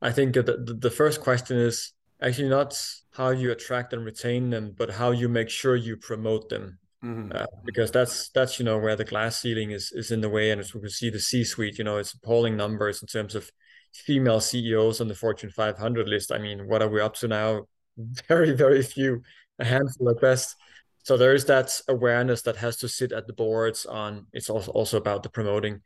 I 0.00 0.12
think 0.12 0.34
the, 0.34 0.76
the 0.80 0.90
first 0.90 1.20
question 1.20 1.58
is 1.58 1.92
actually 2.22 2.48
not 2.48 2.80
how 3.14 3.30
you 3.30 3.52
attract 3.52 3.92
and 3.92 4.04
retain 4.04 4.50
them, 4.50 4.74
but 4.76 4.90
how 4.90 5.12
you 5.12 5.28
make 5.28 5.48
sure 5.48 5.76
you 5.76 5.96
promote 5.96 6.48
them. 6.48 6.78
Mm-hmm. 7.04 7.32
Uh, 7.34 7.46
because 7.64 7.90
that's 7.90 8.30
that's 8.30 8.58
you 8.58 8.64
know 8.64 8.78
where 8.78 8.96
the 8.96 9.04
glass 9.04 9.40
ceiling 9.40 9.72
is 9.72 9.92
is 9.92 10.10
in 10.10 10.20
the 10.20 10.28
way, 10.28 10.50
and 10.50 10.60
as 10.60 10.74
we 10.74 10.80
can 10.80 10.90
see 10.90 11.10
the 11.10 11.20
C-suite, 11.20 11.78
you 11.78 11.84
know, 11.84 11.98
it's 11.98 12.14
appalling 12.14 12.56
numbers 12.56 13.02
in 13.02 13.08
terms 13.08 13.34
of 13.34 13.50
female 13.92 14.40
CEOs 14.40 15.00
on 15.00 15.08
the 15.08 15.14
Fortune 15.14 15.50
500 15.50 16.08
list. 16.08 16.32
I 16.32 16.38
mean, 16.38 16.66
what 16.66 16.82
are 16.82 16.88
we 16.88 17.00
up 17.00 17.14
to 17.16 17.28
now? 17.28 17.66
Very 18.28 18.52
very 18.52 18.82
few, 18.82 19.22
a 19.60 19.64
handful 19.64 20.10
at 20.10 20.20
best. 20.20 20.56
So 21.04 21.16
there 21.16 21.34
is 21.34 21.44
that 21.44 21.80
awareness 21.86 22.42
that 22.42 22.56
has 22.56 22.78
to 22.78 22.88
sit 22.88 23.12
at 23.12 23.28
the 23.28 23.32
boards 23.34 23.86
on. 23.86 24.26
It's 24.32 24.50
also 24.50 24.72
also 24.72 24.96
about 24.96 25.22
the 25.22 25.28
promoting 25.28 25.82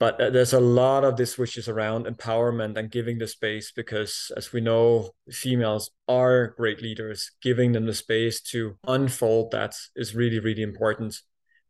but 0.00 0.20
uh, 0.20 0.30
there's 0.30 0.54
a 0.54 0.60
lot 0.60 1.04
of 1.04 1.16
this 1.16 1.38
which 1.38 1.56
is 1.56 1.68
around 1.68 2.06
empowerment 2.06 2.76
and 2.76 2.90
giving 2.90 3.18
the 3.18 3.28
space 3.28 3.70
because 3.70 4.32
as 4.36 4.52
we 4.52 4.60
know 4.60 5.10
females 5.30 5.90
are 6.08 6.48
great 6.56 6.82
leaders 6.82 7.30
giving 7.40 7.70
them 7.70 7.86
the 7.86 7.94
space 7.94 8.40
to 8.40 8.76
unfold 8.88 9.52
that 9.52 9.76
is 9.94 10.14
really 10.14 10.40
really 10.40 10.62
important 10.62 11.20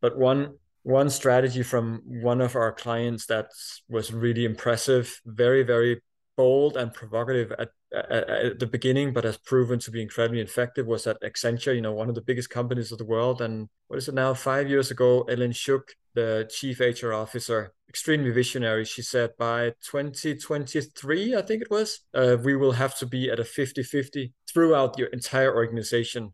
but 0.00 0.16
one 0.16 0.54
one 0.82 1.10
strategy 1.10 1.62
from 1.62 2.00
one 2.06 2.40
of 2.40 2.56
our 2.56 2.72
clients 2.72 3.26
that 3.26 3.50
was 3.88 4.12
really 4.12 4.46
impressive 4.46 5.20
very 5.26 5.62
very 5.62 6.00
bold 6.40 6.74
and 6.78 6.94
provocative 6.94 7.52
at, 7.58 7.68
at, 7.92 8.30
at, 8.30 8.58
the 8.58 8.66
beginning, 8.66 9.12
but 9.12 9.24
has 9.24 9.36
proven 9.36 9.78
to 9.78 9.90
be 9.90 10.00
incredibly 10.00 10.40
effective 10.40 10.86
was 10.86 11.06
at 11.06 11.20
Accenture, 11.20 11.74
you 11.74 11.82
know, 11.82 11.92
one 11.92 12.08
of 12.08 12.14
the 12.14 12.22
biggest 12.22 12.48
companies 12.48 12.90
of 12.92 12.96
the 12.96 13.04
world. 13.04 13.42
And 13.42 13.68
what 13.88 13.98
is 13.98 14.08
it 14.08 14.14
now? 14.14 14.32
Five 14.32 14.70
years 14.70 14.90
ago, 14.90 15.26
Ellyn 15.28 15.54
Shook, 15.54 15.94
the 16.14 16.48
chief 16.50 16.80
HR 16.80 17.12
officer, 17.12 17.72
extremely 17.88 18.30
visionary. 18.30 18.84
She 18.84 19.02
said 19.02 19.30
by 19.38 19.70
2023, 19.90 21.36
I 21.36 21.42
think 21.42 21.62
it 21.62 21.70
was, 21.70 22.00
uh, 22.14 22.36
we 22.42 22.56
will 22.56 22.72
have 22.72 22.96
to 22.98 23.06
be 23.06 23.30
at 23.30 23.40
a 23.40 23.44
50 23.44 23.82
50 23.82 24.32
throughout 24.52 24.98
your 24.98 25.08
entire 25.08 25.54
organization. 25.54 26.32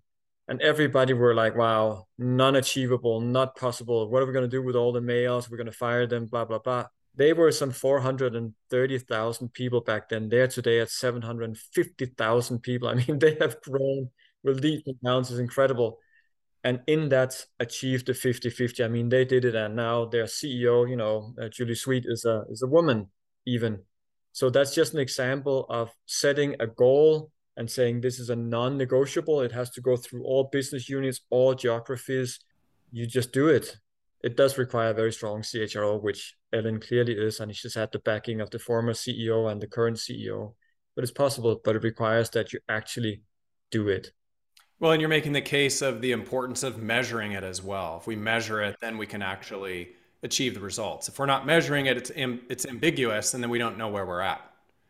And 0.48 0.62
everybody 0.62 1.12
were 1.12 1.34
like, 1.34 1.56
wow, 1.56 2.06
non 2.18 2.56
achievable, 2.56 3.20
not 3.20 3.56
possible. 3.56 4.08
What 4.08 4.22
are 4.22 4.26
we 4.26 4.32
going 4.32 4.48
to 4.48 4.56
do 4.56 4.62
with 4.62 4.76
all 4.76 4.92
the 4.92 5.00
males? 5.00 5.50
We're 5.50 5.56
going 5.56 5.66
to 5.66 5.72
fire 5.72 6.06
them, 6.06 6.26
blah, 6.26 6.44
blah, 6.44 6.60
blah. 6.60 6.86
They 7.16 7.32
were 7.32 7.50
some 7.50 7.70
430,000 7.70 9.52
people 9.52 9.80
back 9.80 10.08
then. 10.08 10.28
They're 10.28 10.46
today 10.46 10.80
at 10.80 10.90
750,000 10.90 12.60
people. 12.60 12.88
I 12.88 12.94
mean, 12.94 13.18
they 13.18 13.36
have 13.40 13.60
grown 13.62 14.10
with 14.44 14.60
leaps 14.60 14.86
and 14.86 15.00
bounds. 15.02 15.30
It's 15.30 15.40
incredible 15.40 15.98
and 16.66 16.80
in 16.86 17.08
that 17.08 17.32
achieved 17.60 18.06
the 18.06 18.12
50-50 18.12 18.84
i 18.84 18.88
mean 18.88 19.08
they 19.08 19.24
did 19.24 19.44
it 19.44 19.54
and 19.54 19.76
now 19.76 20.04
their 20.04 20.24
ceo 20.24 20.88
you 20.90 20.96
know 20.96 21.32
uh, 21.40 21.48
julie 21.48 21.74
sweet 21.74 22.04
is 22.06 22.24
a 22.24 22.44
is 22.50 22.62
a 22.62 22.66
woman 22.66 23.08
even. 23.46 23.80
So 24.32 24.50
that's 24.50 24.74
just 24.74 24.92
an 24.92 25.00
example 25.00 25.66
of 25.70 25.90
setting 26.04 26.56
a 26.60 26.66
goal 26.66 27.30
and 27.56 27.70
saying 27.70 28.00
this 28.00 28.18
is 28.18 28.28
a 28.28 28.36
non-negotiable. 28.36 29.40
It 29.40 29.52
has 29.52 29.70
to 29.70 29.80
go 29.80 29.96
through 29.96 30.24
all 30.24 30.50
business 30.52 30.88
units 30.88 31.20
all 31.30 31.54
geographies. 31.54 32.40
You 32.92 33.06
just 33.06 33.32
do 33.32 33.48
it. 33.48 33.78
It 34.22 34.36
does 34.36 34.58
require 34.58 34.90
a 34.90 34.94
very 34.94 35.12
strong 35.12 35.42
chro 35.42 36.02
which 36.02 36.34
ellyn 36.52 36.80
clearly 36.86 37.12
is 37.12 37.38
and 37.40 37.54
she's 37.54 37.74
had 37.74 37.92
the 37.92 37.98
backing 38.00 38.40
of 38.40 38.50
the 38.50 38.58
former 38.58 38.92
ceo 38.92 39.50
and 39.50 39.60
the 39.60 39.66
current 39.66 39.98
ceo 39.98 40.54
but 40.94 41.02
it's 41.02 41.12
possible 41.12 41.60
but 41.64 41.76
it 41.76 41.82
requires 41.82 42.30
that 42.30 42.52
you 42.52 42.58
actually 42.68 43.20
do 43.70 43.88
it 43.88 44.12
well, 44.80 44.92
and 44.92 45.00
you're 45.00 45.08
making 45.08 45.32
the 45.32 45.40
case 45.40 45.82
of 45.82 46.00
the 46.00 46.12
importance 46.12 46.62
of 46.62 46.82
measuring 46.82 47.32
it 47.32 47.44
as 47.44 47.62
well. 47.62 47.98
If 48.00 48.06
we 48.06 48.16
measure 48.16 48.62
it, 48.62 48.76
then 48.80 48.98
we 48.98 49.06
can 49.06 49.22
actually 49.22 49.90
achieve 50.22 50.54
the 50.54 50.60
results. 50.60 51.08
If 51.08 51.18
we're 51.18 51.26
not 51.26 51.46
measuring 51.46 51.86
it, 51.86 51.96
it's 51.96 52.10
it's 52.14 52.66
ambiguous, 52.66 53.34
and 53.34 53.42
then 53.42 53.50
we 53.50 53.58
don't 53.58 53.78
know 53.78 53.88
where 53.88 54.04
we're 54.04 54.20
at. 54.20 54.42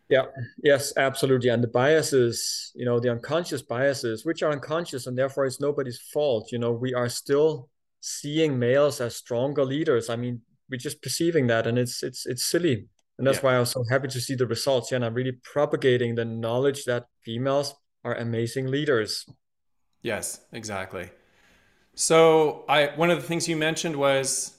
Yeah. 0.09 0.27
Yes, 0.62 0.92
absolutely. 0.96 1.51
And 1.51 1.62
the 1.62 1.68
biases, 1.68 2.72
you 2.75 2.85
know, 2.85 3.01
the 3.01 3.11
unconscious 3.11 3.62
biases, 3.62 4.25
which 4.25 4.42
are 4.42 4.53
unconscious, 4.53 5.07
and 5.07 5.18
therefore 5.18 5.46
it's 5.46 5.61
nobody's 5.61 6.01
fault. 6.12 6.53
You 6.53 6.59
know, 6.59 6.72
we 6.72 6.94
are 6.94 7.09
still 7.09 7.68
seeing 8.01 8.59
males 8.59 9.01
as 9.01 9.16
stronger 9.16 9.64
leaders. 9.64 10.09
I 10.09 10.16
mean, 10.16 10.42
we're 10.70 10.79
just 10.79 11.03
perceiving 11.03 11.49
that, 11.49 11.66
and 11.66 11.79
it's 11.79 12.03
it's 12.03 12.27
it's 12.27 12.44
silly. 12.44 12.87
And 13.18 13.27
that's 13.27 13.38
yeah. 13.38 13.44
why 13.44 13.57
I 13.57 13.61
was 13.61 13.70
so 13.70 13.83
happy 13.90 14.09
to 14.09 14.20
see 14.20 14.35
the 14.35 14.46
results. 14.46 14.90
Yeah, 14.90 14.96
and 14.96 15.05
I'm 15.05 15.14
really 15.14 15.33
propagating 15.33 16.14
the 16.14 16.25
knowledge 16.25 16.85
that 16.85 17.07
females 17.25 17.75
are 18.05 18.14
amazing 18.14 18.66
leaders. 18.66 19.27
Yes, 20.07 20.40
exactly. 20.53 21.11
So 21.97 22.64
I 22.69 22.92
one 22.95 23.11
of 23.11 23.21
the 23.21 23.27
things 23.27 23.49
you 23.49 23.57
mentioned 23.57 23.97
was 23.97 24.57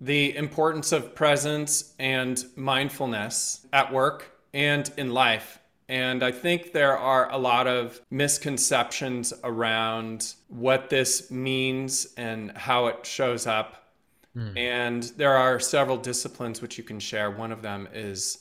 the 0.00 0.36
importance 0.36 0.90
of 0.90 1.14
presence 1.14 1.94
and 2.00 2.44
mindfulness 2.56 3.64
at 3.72 3.92
work 3.92 4.32
and 4.52 4.90
in 4.96 5.14
life. 5.14 5.60
And 5.88 6.24
I 6.24 6.32
think 6.32 6.72
there 6.72 6.98
are 6.98 7.30
a 7.30 7.38
lot 7.38 7.68
of 7.68 8.00
misconceptions 8.10 9.32
around 9.44 10.34
what 10.48 10.90
this 10.90 11.30
means 11.30 12.08
and 12.16 12.50
how 12.56 12.86
it 12.88 13.06
shows 13.06 13.46
up. 13.46 13.92
Mm. 14.36 14.58
And 14.58 15.02
there 15.16 15.36
are 15.36 15.60
several 15.60 15.96
disciplines 15.96 16.60
which 16.60 16.76
you 16.76 16.82
can 16.82 16.98
share. 16.98 17.30
One 17.30 17.52
of 17.52 17.62
them 17.62 17.86
is 17.94 18.38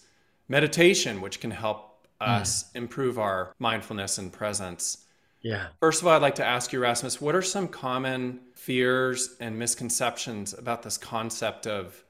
meditation, 0.48 1.22
which 1.22 1.40
can 1.40 1.52
help 1.52 2.08
hmm. 2.20 2.32
us 2.32 2.64
mm. 2.64 2.78
improve 2.78 3.20
our 3.20 3.54
mindfulness 3.60 4.18
and 4.18 4.34
presence. 4.34 5.06
Yeah. 5.42 5.68
First 5.80 6.02
of 6.02 6.08
all, 6.08 6.14
I'd 6.14 6.22
like 6.22 6.36
to 6.36 6.46
ask 6.46 6.72
you, 6.72 6.80
Rasmus, 6.80 7.20
what 7.20 7.36
are 7.36 7.42
some 7.42 7.68
common 7.68 8.42
fears 8.54 9.36
and 9.40 9.58
misconceptions 9.58 10.54
about 10.54 10.84
this 10.84 10.98
concept 10.98 11.66
of 11.66 12.04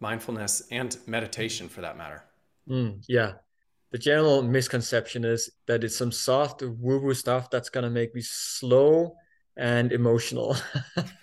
mindfulness 0.00 0.62
and 0.70 0.96
meditation 1.06 1.68
for 1.68 1.80
that 1.80 1.96
matter? 1.96 2.24
Mm, 2.68 3.04
yeah. 3.08 3.32
The 3.90 3.98
general 3.98 4.42
misconception 4.42 5.24
is 5.24 5.50
that 5.66 5.82
it's 5.82 5.96
some 5.96 6.12
soft 6.12 6.62
woo 6.62 7.00
woo 7.00 7.14
stuff 7.14 7.50
that's 7.50 7.70
going 7.70 7.84
to 7.84 7.90
make 7.90 8.14
me 8.14 8.20
slow 8.20 9.16
and 9.56 9.92
emotional. 9.92 10.56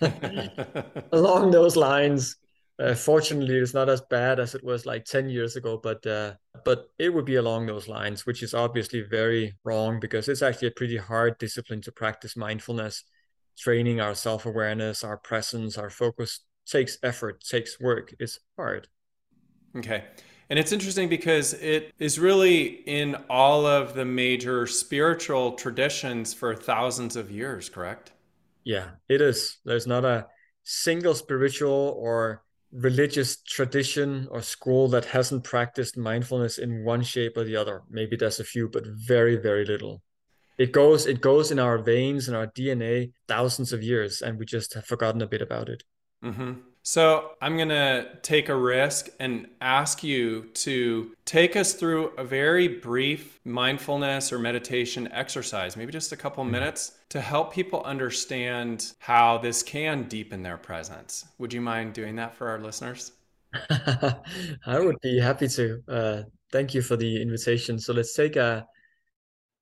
Along 1.12 1.50
those 1.50 1.76
lines, 1.76 2.36
uh, 2.78 2.94
fortunately, 2.94 3.56
it's 3.56 3.72
not 3.72 3.88
as 3.88 4.02
bad 4.02 4.38
as 4.38 4.54
it 4.54 4.62
was 4.62 4.84
like 4.84 5.04
10 5.04 5.28
years 5.28 5.56
ago, 5.56 5.80
but 5.82 6.06
uh, 6.06 6.34
but 6.64 6.90
it 6.98 7.12
would 7.12 7.24
be 7.24 7.36
along 7.36 7.66
those 7.66 7.88
lines, 7.88 8.26
which 8.26 8.42
is 8.42 8.52
obviously 8.52 9.00
very 9.02 9.56
wrong 9.64 9.98
because 9.98 10.28
it's 10.28 10.42
actually 10.42 10.68
a 10.68 10.72
pretty 10.72 10.96
hard 10.96 11.38
discipline 11.38 11.80
to 11.82 11.92
practice 11.92 12.36
mindfulness. 12.36 13.04
Training 13.56 14.00
our 14.00 14.14
self 14.14 14.44
awareness, 14.44 15.02
our 15.02 15.16
presence, 15.16 15.78
our 15.78 15.88
focus 15.88 16.40
takes 16.66 16.98
effort, 17.02 17.42
takes 17.42 17.80
work. 17.80 18.14
It's 18.20 18.38
hard. 18.56 18.88
Okay. 19.76 20.04
And 20.50 20.58
it's 20.58 20.72
interesting 20.72 21.08
because 21.08 21.54
it 21.54 21.92
is 21.98 22.18
really 22.18 22.64
in 22.86 23.16
all 23.28 23.66
of 23.66 23.94
the 23.94 24.04
major 24.04 24.66
spiritual 24.66 25.52
traditions 25.52 26.34
for 26.34 26.54
thousands 26.54 27.16
of 27.16 27.30
years, 27.30 27.68
correct? 27.68 28.12
Yeah, 28.62 28.90
it 29.08 29.20
is. 29.20 29.58
There's 29.64 29.86
not 29.86 30.04
a 30.04 30.26
single 30.62 31.14
spiritual 31.14 31.96
or 31.98 32.42
religious 32.76 33.42
tradition 33.42 34.28
or 34.30 34.42
school 34.42 34.88
that 34.88 35.04
hasn't 35.06 35.44
practiced 35.44 35.96
mindfulness 35.96 36.58
in 36.58 36.84
one 36.84 37.02
shape 37.02 37.36
or 37.36 37.44
the 37.44 37.56
other. 37.56 37.82
Maybe 37.88 38.16
there's 38.16 38.40
a 38.40 38.44
few, 38.44 38.68
but 38.68 38.86
very, 38.86 39.36
very 39.36 39.64
little. 39.64 40.02
It 40.58 40.72
goes 40.72 41.06
it 41.06 41.20
goes 41.20 41.50
in 41.50 41.58
our 41.58 41.78
veins 41.78 42.28
and 42.28 42.36
our 42.36 42.46
DNA 42.46 43.12
thousands 43.28 43.72
of 43.72 43.82
years, 43.82 44.22
and 44.22 44.38
we 44.38 44.46
just 44.46 44.74
have 44.74 44.86
forgotten 44.86 45.20
a 45.22 45.26
bit 45.26 45.42
about 45.42 45.68
it. 45.68 45.82
Mm-hmm. 46.24 46.52
So 46.82 47.32
I'm 47.42 47.56
going 47.56 47.70
to 47.70 48.06
take 48.22 48.48
a 48.48 48.54
risk 48.54 49.08
and 49.18 49.48
ask 49.60 50.04
you 50.04 50.44
to 50.54 51.10
take 51.24 51.56
us 51.56 51.74
through 51.74 52.12
a 52.16 52.22
very 52.22 52.68
brief 52.68 53.40
mindfulness 53.44 54.32
or 54.32 54.38
meditation 54.38 55.10
exercise, 55.10 55.76
maybe 55.76 55.90
just 55.90 56.12
a 56.12 56.16
couple 56.16 56.44
mm-hmm. 56.44 56.52
minutes, 56.52 56.95
to 57.10 57.20
help 57.20 57.52
people 57.52 57.82
understand 57.82 58.92
how 58.98 59.38
this 59.38 59.62
can 59.62 60.08
deepen 60.08 60.42
their 60.42 60.56
presence. 60.56 61.24
Would 61.38 61.52
you 61.52 61.60
mind 61.60 61.92
doing 61.92 62.16
that 62.16 62.34
for 62.34 62.48
our 62.48 62.58
listeners? 62.58 63.12
I 64.66 64.78
would 64.78 65.00
be 65.00 65.20
happy 65.20 65.48
to. 65.48 65.80
Uh, 65.88 66.22
thank 66.52 66.74
you 66.74 66.82
for 66.82 66.96
the 66.96 67.22
invitation. 67.22 67.78
So 67.78 67.92
let's 67.92 68.14
take 68.14 68.36
a, 68.36 68.66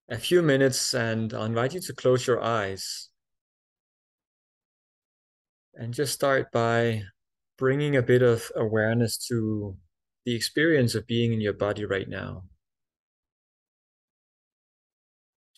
a 0.08 0.18
few 0.18 0.42
minutes 0.42 0.94
and 0.94 1.32
I'll 1.34 1.44
invite 1.44 1.74
you 1.74 1.80
to 1.80 1.92
close 1.92 2.26
your 2.26 2.42
eyes. 2.42 3.10
And 5.74 5.92
just 5.92 6.14
start 6.14 6.50
by 6.52 7.02
bringing 7.58 7.96
a 7.96 8.02
bit 8.02 8.22
of 8.22 8.50
awareness 8.56 9.18
to 9.28 9.76
the 10.24 10.34
experience 10.34 10.94
of 10.94 11.06
being 11.06 11.32
in 11.32 11.40
your 11.40 11.52
body 11.52 11.84
right 11.84 12.08
now. 12.08 12.44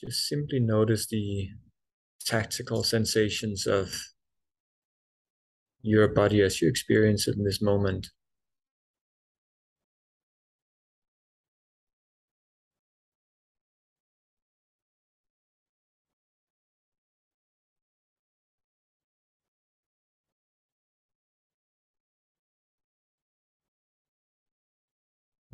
Just 0.00 0.26
simply 0.26 0.60
notice 0.60 1.06
the 1.06 1.48
tactical 2.24 2.82
sensations 2.82 3.66
of 3.66 3.94
your 5.82 6.08
body 6.08 6.42
as 6.42 6.60
you 6.60 6.68
experience 6.68 7.28
it 7.28 7.36
in 7.36 7.44
this 7.44 7.62
moment. 7.62 8.08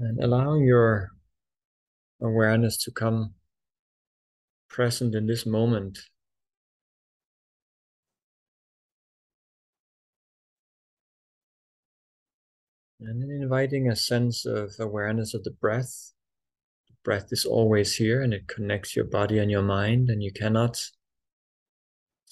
and 0.03 0.19
allowing 0.23 0.65
your 0.65 1.13
awareness 2.21 2.77
to 2.77 2.91
come 2.91 3.35
present 4.69 5.15
in 5.15 5.27
this 5.27 5.47
moment. 5.47 5.99
And 13.05 13.21
then 13.21 13.31
inviting 13.31 13.89
a 13.89 13.97
sense 13.97 14.47
of 14.47 14.73
awareness 14.79 15.35
of 15.35 15.45
the 15.45 15.51
breath. 15.51 16.13
The 16.89 16.95
breath 17.03 17.29
is 17.33 17.45
always 17.45 17.97
here 17.97 18.23
and 18.23 18.33
it 18.33 18.47
connects 18.47 18.95
your 18.95 19.05
body 19.05 19.39
and 19.39 19.51
your 19.51 19.63
mind, 19.63 20.09
and 20.09 20.23
you 20.23 20.33
cannot 20.33 20.81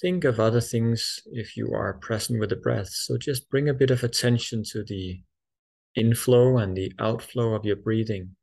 think 0.00 0.24
of 0.24 0.40
other 0.40 0.61
things 0.61 1.20
if 1.26 1.56
you 1.56 1.72
are 1.74 1.94
present 1.94 2.40
with 2.40 2.50
the 2.50 2.56
breath. 2.56 2.88
So 2.88 3.18
just 3.18 3.50
bring 3.50 3.68
a 3.68 3.74
bit 3.74 3.90
of 3.90 4.04
attention 4.04 4.62
to 4.72 4.85
the 4.85 5.22
inflow 5.96 6.56
and 6.59 6.76
the 6.76 6.92
outflow 6.98 7.54
of 7.54 7.64
your 7.64 7.76
breathing. 7.76 8.37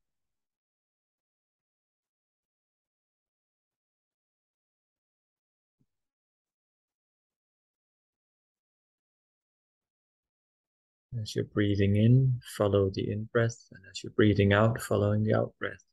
As 11.22 11.36
you're 11.36 11.46
breathing 11.46 11.96
in, 11.96 12.40
follow 12.58 12.90
the 12.94 13.10
in 13.12 13.26
breath, 13.32 13.68
and 13.72 13.82
as 13.90 14.04
you're 14.04 14.12
breathing 14.12 14.54
out, 14.54 14.80
following 14.82 15.24
the 15.24 15.34
out 15.34 15.54
breath. 15.60 15.84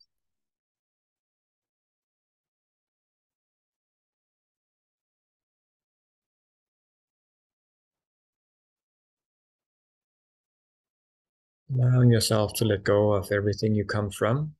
Allowing 11.73 12.11
yourself 12.11 12.53
to 12.55 12.65
let 12.65 12.85
go 12.85 13.13
of 13.15 13.33
everything 13.33 13.75
you 13.75 13.85
come 13.85 14.11
from 14.11 14.55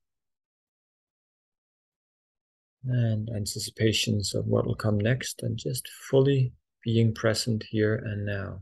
and 2.87 3.29
anticipations 3.31 4.35
of 4.35 4.47
what 4.47 4.67
will 4.67 4.75
come 4.75 4.99
next, 4.99 5.43
and 5.43 5.59
just 5.59 5.89
fully 6.11 6.53
being 6.83 7.15
present 7.15 7.65
here 7.71 7.95
and 7.97 8.25
now 8.27 8.61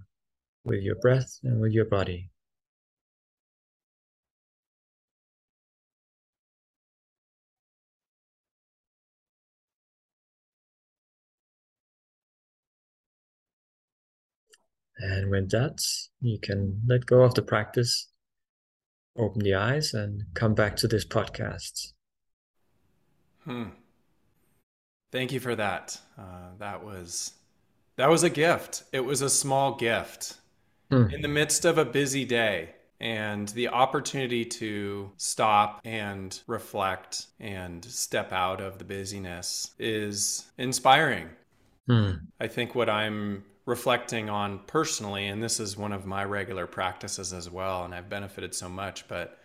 with 0.65 0.83
your 0.83 0.97
breath 0.97 1.39
and 1.43 1.61
with 1.61 1.73
your 1.73 1.85
body. 1.85 2.31
And 14.99 15.31
with 15.31 15.51
that, 15.51 15.81
you 16.21 16.39
can 16.41 16.81
let 16.87 17.07
go 17.07 17.23
of 17.23 17.35
the 17.35 17.43
practice 17.43 18.13
open 19.17 19.43
the 19.43 19.55
eyes 19.55 19.93
and 19.95 20.25
come 20.35 20.55
back 20.55 20.77
to 20.77 20.89
this 20.89 21.05
podcast. 21.05 21.93
Hmm. 23.45 23.71
Thank 25.11 25.33
you 25.33 25.41
for 25.41 25.55
that. 25.57 25.99
Uh, 26.19 26.51
that 26.59 26.85
was 26.85 27.33
that 27.97 28.09
was 28.09 28.23
a 28.23 28.31
gift. 28.31 28.85
It 28.93 29.01
was 29.01 29.21
a 29.21 29.29
small 29.29 29.75
gift 29.75 30.39
hmm. 30.93 31.11
in 31.11 31.23
the 31.23 31.29
midst 31.29 31.65
of 31.65 31.79
a 31.79 31.85
busy 31.85 32.25
day, 32.25 32.71
and 33.01 33.49
the 33.49 33.69
opportunity 33.69 34.45
to 34.45 35.11
stop 35.17 35.81
and 35.85 36.41
reflect 36.47 37.27
and 37.41 37.85
step 37.85 38.33
out 38.33 38.61
of 38.61 38.79
the 38.79 38.85
busyness 38.85 39.73
is 39.79 40.51
inspiring. 40.59 41.29
Hmm. 41.87 42.13
I 42.39 42.47
think 42.47 42.75
what 42.75 42.89
I'm 42.89 43.45
reflecting 43.67 44.29
on 44.29 44.61
personally, 44.67 45.27
and 45.27 45.43
this 45.43 45.59
is 45.59 45.77
one 45.77 45.93
of 45.93 46.07
my 46.07 46.25
regular 46.25 46.67
practices 46.67 47.33
as 47.33 47.51
well, 47.51 47.85
and 47.85 47.95
I've 47.95 48.09
benefited 48.09 48.55
so 48.55 48.69
much, 48.69 49.09
but 49.09 49.39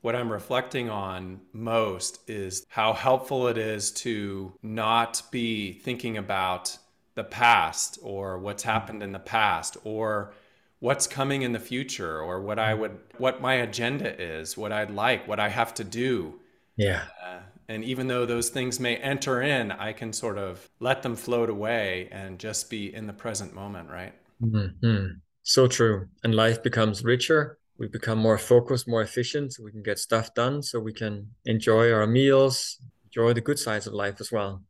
what 0.00 0.16
I'm 0.16 0.30
reflecting 0.30 0.90
on 0.90 1.40
most 1.52 2.28
is 2.28 2.66
how 2.68 2.92
helpful 2.92 3.46
it 3.48 3.56
is 3.56 3.92
to 3.92 4.52
not 4.62 5.22
be 5.30 5.72
thinking 5.72 6.18
about 6.18 6.76
the 7.14 7.24
past 7.24 7.98
or 8.02 8.38
what's 8.38 8.62
happened 8.62 9.02
in 9.02 9.12
the 9.12 9.18
past 9.18 9.76
or 9.84 10.32
what's 10.82 11.06
coming 11.06 11.42
in 11.42 11.52
the 11.52 11.60
future 11.60 12.20
or 12.20 12.40
what 12.40 12.58
I 12.58 12.74
would 12.74 12.98
what 13.16 13.40
my 13.40 13.54
agenda 13.54 14.20
is, 14.20 14.56
what 14.56 14.72
I'd 14.72 14.90
like, 14.90 15.28
what 15.28 15.38
I 15.38 15.48
have 15.48 15.72
to 15.74 15.84
do. 15.84 16.40
Yeah. 16.76 17.04
Uh, 17.24 17.38
and 17.68 17.84
even 17.84 18.08
though 18.08 18.26
those 18.26 18.48
things 18.48 18.80
may 18.80 18.96
enter 18.96 19.42
in, 19.42 19.70
I 19.70 19.92
can 19.92 20.12
sort 20.12 20.38
of 20.38 20.68
let 20.80 21.02
them 21.02 21.14
float 21.14 21.50
away 21.50 22.08
and 22.10 22.36
just 22.36 22.68
be 22.68 22.92
in 22.92 23.06
the 23.06 23.12
present 23.12 23.54
moment, 23.54 23.90
right? 23.90 24.12
Mm-hmm. 24.42 25.18
So 25.44 25.68
true. 25.68 26.08
And 26.24 26.34
life 26.34 26.64
becomes 26.64 27.04
richer. 27.04 27.58
We 27.78 27.86
become 27.86 28.18
more 28.18 28.36
focused, 28.36 28.88
more 28.88 29.02
efficient. 29.02 29.52
So 29.52 29.62
we 29.62 29.70
can 29.70 29.84
get 29.84 30.00
stuff 30.00 30.34
done. 30.34 30.64
So 30.64 30.80
we 30.80 30.92
can 30.92 31.28
enjoy 31.44 31.92
our 31.92 32.08
meals, 32.08 32.78
enjoy 33.04 33.34
the 33.34 33.40
good 33.40 33.60
sides 33.60 33.86
of 33.86 33.92
life 33.92 34.20
as 34.20 34.32
well. 34.32 34.64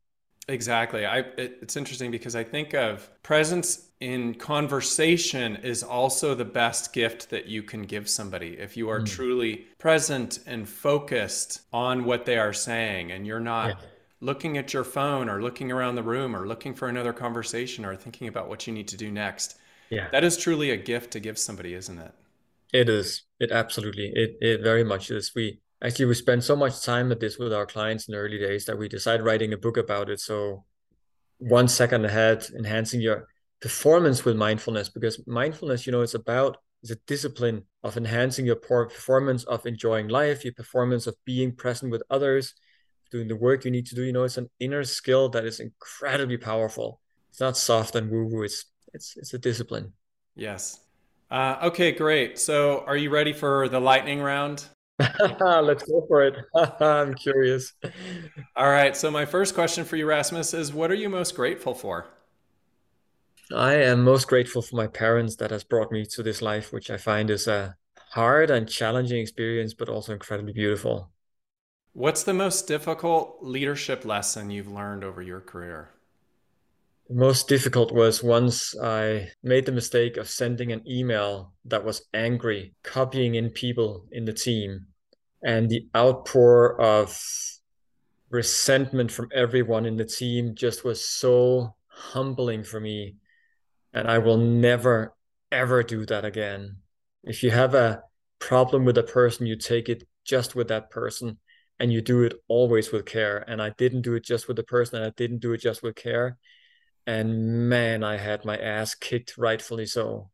Exactly. 0.49 1.07
I 1.07 1.19
it, 1.19 1.59
it's 1.63 1.77
interesting 1.77 2.11
because 2.11 2.35
I 2.35 2.45
think 2.45 2.75
of 2.75 3.09
presence 3.23 3.89
in 4.01 4.35
conversation 4.35 5.57
is 5.57 5.85
also 5.85 6.35
the 6.35 6.45
best 6.45 6.93
gift 6.93 7.31
that 7.31 7.47
you 7.47 7.63
can 7.63 7.83
give 7.83 8.09
somebody 8.09 8.59
if 8.59 8.77
you 8.77 8.89
are 8.89 9.01
mm. 9.01 9.07
truly 9.07 9.67
present 9.79 10.41
and 10.47 10.69
focused 10.69 11.61
on 11.73 12.05
what 12.05 12.27
they 12.27 12.37
are 12.37 12.53
saying 12.53 13.13
and 13.13 13.25
you're 13.27 13.39
not 13.39 13.69
yeah. 13.69 13.75
looking 14.21 14.59
at 14.59 14.75
your 14.75 14.83
phone 14.83 15.29
or 15.29 15.41
looking 15.41 15.71
around 15.71 15.95
the 15.95 16.03
room 16.03 16.35
or 16.35 16.49
looking 16.49 16.75
for 16.75 16.89
another 16.89 17.13
conversation 17.13 17.85
or 17.85 17.95
thinking 17.95 18.27
about 18.27 18.49
what 18.49 18.67
you 18.67 18.73
need 18.73 18.89
to 18.89 18.97
do 18.97 19.13
next. 19.13 19.57
Yeah. 19.91 20.09
That 20.11 20.25
is 20.25 20.37
truly 20.37 20.71
a 20.71 20.77
gift 20.77 21.13
to 21.13 21.21
give 21.21 21.39
somebody, 21.39 21.75
isn't 21.75 21.99
it? 21.99 22.13
It 22.73 22.89
is. 22.89 23.23
It 23.39 23.53
absolutely. 23.53 24.11
It 24.15 24.37
it 24.41 24.63
very 24.63 24.83
much 24.83 25.11
is. 25.11 25.33
We 25.37 25.61
actually 25.83 26.07
we 26.07 26.15
spend 26.15 26.45
so 26.45 26.55
much 26.55 26.83
time 26.83 27.11
at 27.11 27.21
this 27.21 27.39
with 27.39 27.53
our 27.53 27.67
clients 27.67 28.09
in 28.09 28.13
the 28.13 28.19
early 28.19 28.39
days 28.39 28.65
that 28.67 28.79
we 28.79 28.89
decided 28.89 29.25
writing 29.25 29.53
a 29.53 29.59
book 29.59 29.77
about 29.77 30.09
it. 30.09 30.21
So 30.21 30.65
one 31.39 31.69
second 31.69 32.05
ahead, 32.05 32.47
enhancing 32.57 33.01
your 33.01 33.29
performance 33.61 34.25
with 34.25 34.37
mindfulness, 34.37 34.89
because 34.89 35.27
mindfulness, 35.27 35.87
you 35.87 35.93
know, 35.93 36.03
it's 36.03 36.15
about 36.15 36.59
a 36.91 36.97
discipline 37.07 37.65
of 37.83 37.97
enhancing 37.97 38.47
your 38.47 38.57
performance 38.57 39.45
of 39.45 39.67
enjoying 39.67 40.09
life, 40.09 40.45
your 40.45 40.55
performance 40.55 41.07
of 41.07 41.17
being 41.25 41.53
present 41.55 41.91
with 41.91 42.03
others, 42.11 42.55
doing 43.11 43.29
the 43.29 43.37
work 43.37 43.65
you 43.65 43.71
need 43.71 43.87
to 43.87 43.95
do. 43.95 44.03
You 44.03 44.13
know, 44.13 44.25
it's 44.25 44.37
an 44.37 44.51
inner 44.59 44.85
skill 44.85 45.29
that 45.31 45.45
is 45.45 45.61
incredibly 45.61 46.39
powerful. 46.39 47.01
It's 47.31 47.41
not 47.41 47.57
soft 47.57 47.95
and 47.95 48.11
woo 48.11 48.27
woo. 48.27 48.43
It's 48.43 48.67
it's 48.93 49.17
it's 49.17 49.35
a 49.35 49.39
discipline. 49.39 49.93
Yes. 50.35 50.81
Uh, 51.31 51.57
okay, 51.63 51.93
great. 51.93 52.39
So, 52.39 52.85
are 52.87 52.97
you 52.97 53.11
ready 53.11 53.33
for 53.33 53.69
the 53.69 53.81
lightning 53.81 54.21
round? 54.21 54.67
Let's 55.41 55.83
go 55.85 56.05
for 56.07 56.23
it. 56.23 56.37
I'm 56.81 57.15
curious. 57.15 57.73
All 58.57 58.71
right. 58.71 58.97
So, 58.97 59.11
my 59.11 59.25
first 59.25 59.55
question 59.55 59.85
for 59.85 59.97
you, 59.97 60.07
Rasmus, 60.07 60.55
is 60.55 60.73
what 60.73 60.91
are 60.91 60.95
you 60.95 61.09
most 61.09 61.35
grateful 61.35 61.75
for? 61.75 62.07
I 63.55 63.75
am 63.75 64.05
most 64.05 64.29
grateful 64.29 64.63
for 64.63 64.77
my 64.77 64.87
parents 64.87 65.37
that 65.37 65.51
has 65.51 65.65
brought 65.65 65.93
me 65.93 66.07
to 66.07 66.23
this 66.23 66.41
life, 66.41 66.73
which 66.73 66.91
I 66.91 66.97
find 66.97 67.29
is 67.29 67.47
a 67.47 67.77
hard 68.13 68.51
and 68.51 68.69
challenging 68.69 69.21
experience, 69.21 69.75
but 69.75 69.89
also 69.89 70.13
incredibly 70.13 70.53
beautiful. 70.53 71.11
What's 71.95 72.23
the 72.23 72.33
most 72.33 72.67
difficult 72.67 73.39
leadership 73.43 74.05
lesson 74.05 74.51
you've 74.51 74.73
learned 74.73 75.05
over 75.05 75.21
your 75.21 75.41
career? 75.41 75.91
The 77.09 77.15
most 77.17 77.49
difficult 77.49 77.93
was 77.93 78.23
once 78.23 78.75
I 78.79 79.29
made 79.43 79.67
the 79.67 79.73
mistake 79.73 80.17
of 80.17 80.31
sending 80.31 80.73
an 80.73 80.83
email 80.89 81.53
that 81.67 81.85
was 81.85 82.07
angry, 82.15 82.75
copying 82.83 83.35
in 83.35 83.51
people 83.51 84.07
in 84.13 84.25
the 84.25 84.33
team, 84.33 84.87
and 85.43 85.69
the 85.69 85.87
outpour 85.95 86.81
of 86.81 87.19
resentment 88.31 89.11
from 89.11 89.29
everyone 89.35 89.87
in 89.87 89.97
the 89.97 90.05
team 90.05 90.55
just 90.55 90.85
was 90.85 91.05
so 91.05 91.75
humbling 91.87 92.65
for 92.65 92.81
me 92.81 93.17
and 93.93 94.09
I 94.09 94.19
will 94.19 94.39
never, 94.39 95.15
ever 95.51 95.83
do 95.83 96.07
that 96.07 96.25
again. 96.25 96.77
If 97.25 97.43
you 97.43 97.51
have 97.51 97.75
a 97.75 98.03
problem 98.39 98.85
with 98.85 98.99
a 98.99 99.03
person, 99.03 99.47
you 99.47 99.57
take 99.57 99.89
it 99.89 100.05
just 100.25 100.55
with 100.55 100.69
that 100.69 100.91
person 100.91 101.39
and 101.79 101.93
you 101.93 102.01
do 102.01 102.23
it 102.23 102.35
always 102.49 102.91
with 102.91 103.05
care. 103.05 103.45
And 103.47 103.61
I 103.61 103.71
didn't 103.71 104.03
do 104.03 104.15
it 104.15 104.25
just 104.25 104.49
with 104.49 104.57
the 104.57 104.63
person 104.63 104.97
and 104.97 105.07
I 105.07 105.11
didn't 105.17 105.41
do 105.41 105.53
it 105.53 105.59
just 105.59 105.83
with 105.83 105.95
care. 105.95 106.39
And 107.07 107.69
man, 107.69 108.03
I 108.05 108.17
had 108.17 108.45
my 108.45 108.57
ass 108.57 108.95
kicked, 108.95 109.37
rightfully 109.37 109.87
so. 109.87 110.31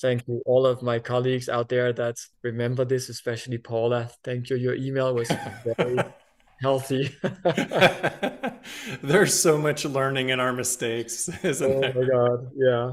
Thank 0.00 0.28
you, 0.28 0.42
all 0.46 0.64
of 0.64 0.82
my 0.82 1.00
colleagues 1.00 1.48
out 1.48 1.68
there 1.68 1.92
that 1.92 2.16
remember 2.42 2.84
this, 2.84 3.08
especially 3.08 3.58
Paula. 3.58 4.10
Thank 4.22 4.48
you. 4.48 4.56
Your 4.56 4.74
email 4.74 5.12
was 5.12 5.30
very 5.64 5.98
healthy. 6.62 7.14
There's 9.02 9.34
so 9.34 9.58
much 9.58 9.84
learning 9.84 10.28
in 10.28 10.38
our 10.38 10.52
mistakes, 10.52 11.28
isn't 11.42 11.70
oh 11.70 11.80
there? 11.80 11.92
Oh 11.96 12.00
my 12.00 12.08
God. 12.08 12.50
Yeah. 12.56 12.92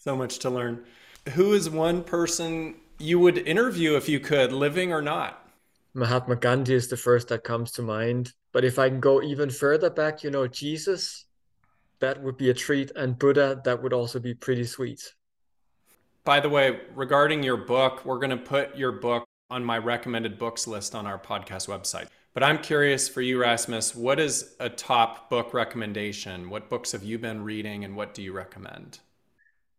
So 0.00 0.16
much 0.16 0.38
to 0.40 0.50
learn. 0.50 0.84
Who 1.34 1.52
is 1.52 1.70
one 1.70 2.02
person 2.02 2.76
you 2.98 3.20
would 3.20 3.38
interview 3.38 3.96
if 3.96 4.08
you 4.08 4.18
could, 4.18 4.52
living 4.52 4.92
or 4.92 5.02
not? 5.02 5.48
Mahatma 5.94 6.36
Gandhi 6.36 6.74
is 6.74 6.88
the 6.88 6.96
first 6.96 7.28
that 7.28 7.44
comes 7.44 7.72
to 7.72 7.82
mind. 7.82 8.32
But 8.52 8.64
if 8.64 8.78
I 8.78 8.88
can 8.88 9.00
go 9.00 9.22
even 9.22 9.50
further 9.50 9.90
back, 9.90 10.24
you 10.24 10.30
know, 10.30 10.48
Jesus, 10.48 11.26
that 12.00 12.22
would 12.22 12.36
be 12.36 12.50
a 12.50 12.54
treat. 12.54 12.90
And 12.96 13.18
Buddha, 13.18 13.60
that 13.64 13.82
would 13.82 13.92
also 13.92 14.18
be 14.18 14.34
pretty 14.34 14.64
sweet. 14.64 15.14
By 16.30 16.38
the 16.38 16.48
way, 16.48 16.78
regarding 16.94 17.42
your 17.42 17.56
book, 17.56 18.04
we're 18.04 18.20
going 18.20 18.30
to 18.30 18.36
put 18.36 18.76
your 18.76 18.92
book 18.92 19.26
on 19.50 19.64
my 19.64 19.78
recommended 19.78 20.38
books 20.38 20.68
list 20.68 20.94
on 20.94 21.04
our 21.04 21.18
podcast 21.18 21.66
website. 21.66 22.06
But 22.34 22.44
I'm 22.44 22.58
curious 22.58 23.08
for 23.08 23.20
you, 23.20 23.40
Rasmus, 23.40 23.96
what 23.96 24.20
is 24.20 24.54
a 24.60 24.68
top 24.68 25.28
book 25.28 25.52
recommendation? 25.52 26.48
What 26.48 26.70
books 26.70 26.92
have 26.92 27.02
you 27.02 27.18
been 27.18 27.42
reading 27.42 27.84
and 27.84 27.96
what 27.96 28.14
do 28.14 28.22
you 28.22 28.32
recommend? 28.32 29.00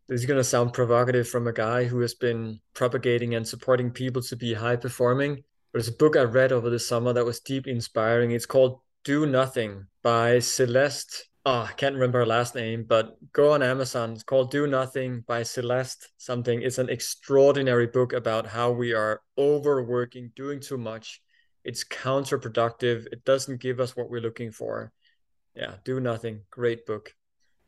This 0.09 0.19
is 0.19 0.25
going 0.25 0.39
to 0.39 0.43
sound 0.43 0.73
provocative 0.73 1.29
from 1.29 1.47
a 1.47 1.53
guy 1.53 1.85
who 1.85 2.01
has 2.01 2.15
been 2.15 2.59
propagating 2.73 3.35
and 3.35 3.47
supporting 3.47 3.89
people 3.89 4.21
to 4.23 4.35
be 4.35 4.53
high 4.53 4.75
performing. 4.75 5.45
There's 5.71 5.87
a 5.87 5.93
book 5.93 6.17
I 6.17 6.23
read 6.23 6.51
over 6.51 6.69
the 6.69 6.79
summer 6.79 7.13
that 7.13 7.23
was 7.23 7.39
deeply 7.39 7.71
inspiring. 7.71 8.31
It's 8.31 8.45
called 8.45 8.81
Do 9.05 9.25
Nothing 9.25 9.85
by 10.03 10.39
Celeste. 10.39 11.29
Oh, 11.43 11.61
I 11.61 11.71
can't 11.75 11.95
remember 11.95 12.19
her 12.19 12.25
last 12.25 12.53
name, 12.53 12.85
but 12.87 13.17
go 13.33 13.53
on 13.53 13.63
Amazon. 13.63 14.13
It's 14.13 14.23
called 14.23 14.51
Do 14.51 14.67
Nothing 14.67 15.23
by 15.27 15.41
Celeste 15.41 16.09
something. 16.17 16.61
It's 16.61 16.77
an 16.77 16.89
extraordinary 16.89 17.87
book 17.87 18.13
about 18.13 18.45
how 18.45 18.71
we 18.71 18.93
are 18.93 19.21
overworking, 19.39 20.31
doing 20.35 20.59
too 20.59 20.77
much, 20.77 21.21
it's 21.63 21.83
counterproductive. 21.83 23.07
It 23.11 23.23
doesn't 23.23 23.61
give 23.61 23.79
us 23.79 23.95
what 23.95 24.09
we're 24.09 24.21
looking 24.21 24.51
for. 24.51 24.91
Yeah, 25.55 25.75
do 25.83 25.99
nothing. 25.99 26.41
Great 26.49 26.85
book. 26.85 27.13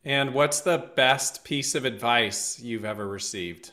And 0.03 0.33
what's 0.33 0.61
the 0.61 0.89
best 0.95 1.43
piece 1.43 1.75
of 1.75 1.85
advice 1.85 2.59
you've 2.59 2.85
ever 2.85 3.07
received? 3.07 3.71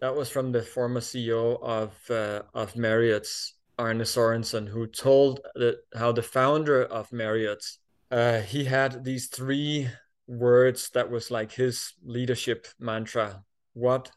That 0.00 0.16
was 0.16 0.30
from 0.30 0.50
the 0.50 0.62
former 0.62 1.00
CEO 1.00 1.62
of 1.62 1.94
uh, 2.10 2.42
of 2.54 2.74
Marriott's, 2.74 3.54
Arne 3.78 4.04
Sorenson, 4.04 4.66
who 4.66 4.86
told 4.86 5.40
that 5.54 5.78
how 5.94 6.12
the 6.12 6.22
founder 6.22 6.84
of 6.84 7.12
Marriott, 7.12 7.64
uh, 8.10 8.40
he 8.40 8.64
had 8.64 9.04
these 9.04 9.28
three 9.28 9.88
words 10.26 10.90
that 10.90 11.10
was 11.10 11.30
like 11.30 11.52
his 11.52 11.94
leadership 12.02 12.66
mantra. 12.78 13.42
What 13.72 14.10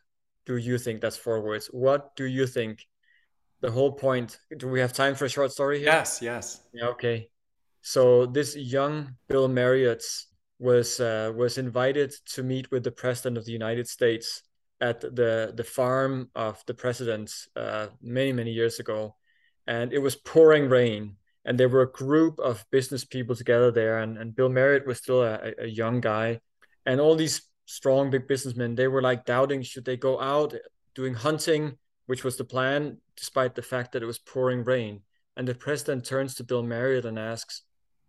do 0.45 0.57
you 0.57 0.77
think? 0.77 1.01
That's 1.01 1.17
four 1.17 1.41
words. 1.41 1.67
What 1.67 2.15
do 2.15 2.25
you 2.25 2.47
think? 2.47 2.85
the 3.63 3.71
whole 3.71 3.93
point. 3.93 4.37
Do 4.57 4.67
we 4.67 4.81
have 4.81 4.93
time 4.93 5.15
for 5.15 5.25
a 5.25 5.29
short 5.29 5.51
story 5.51 5.79
here? 5.79 5.87
Yes, 5.87 6.21
yes. 6.21 6.61
Yeah, 6.73 6.87
okay. 6.87 7.29
So 7.81 8.25
this 8.25 8.55
young 8.55 9.15
Bill 9.29 9.47
Marriott 9.47 10.03
was 10.59 10.99
uh, 10.99 11.31
was 11.35 11.57
invited 11.57 12.13
to 12.33 12.43
meet 12.43 12.69
with 12.71 12.83
the 12.83 12.91
president 12.91 13.37
of 13.37 13.45
the 13.45 13.53
United 13.53 13.87
States 13.87 14.43
at 14.81 14.99
the 14.99 15.53
the 15.55 15.63
farm 15.63 16.29
of 16.35 16.61
the 16.67 16.73
president 16.73 17.31
uh, 17.55 17.87
many 18.01 18.33
many 18.33 18.51
years 18.51 18.79
ago, 18.79 19.15
and 19.65 19.93
it 19.93 19.99
was 19.99 20.15
pouring 20.15 20.67
rain, 20.67 21.15
and 21.45 21.59
there 21.59 21.69
were 21.69 21.81
a 21.81 21.91
group 21.91 22.39
of 22.39 22.65
business 22.71 23.03
people 23.05 23.35
together 23.35 23.71
there, 23.71 23.99
and, 23.99 24.17
and 24.17 24.35
Bill 24.35 24.49
Marriott 24.49 24.87
was 24.87 24.97
still 24.97 25.23
a, 25.23 25.53
a 25.59 25.67
young 25.67 26.01
guy, 26.01 26.39
and 26.85 26.99
all 26.99 27.15
these 27.15 27.41
strong 27.65 28.09
big 28.09 28.27
businessmen 28.27 28.75
they 28.75 28.89
were 28.89 29.01
like 29.01 29.23
doubting 29.23 29.61
should 29.61 29.85
they 29.85 29.95
go 29.95 30.19
out 30.19 30.53
doing 30.93 31.13
hunting 31.13 31.77
which 32.05 32.23
was 32.23 32.37
the 32.37 32.43
plan, 32.43 32.97
despite 33.15 33.55
the 33.55 33.61
fact 33.61 33.91
that 33.91 34.03
it 34.03 34.07
was 34.07 34.19
pouring 34.19 34.63
rain. 34.63 35.01
And 35.35 35.47
the 35.47 35.55
president 35.55 36.05
turns 36.05 36.35
to 36.35 36.43
Bill 36.43 36.63
Marriott 36.63 37.05
and 37.05 37.17
asks, 37.17 37.63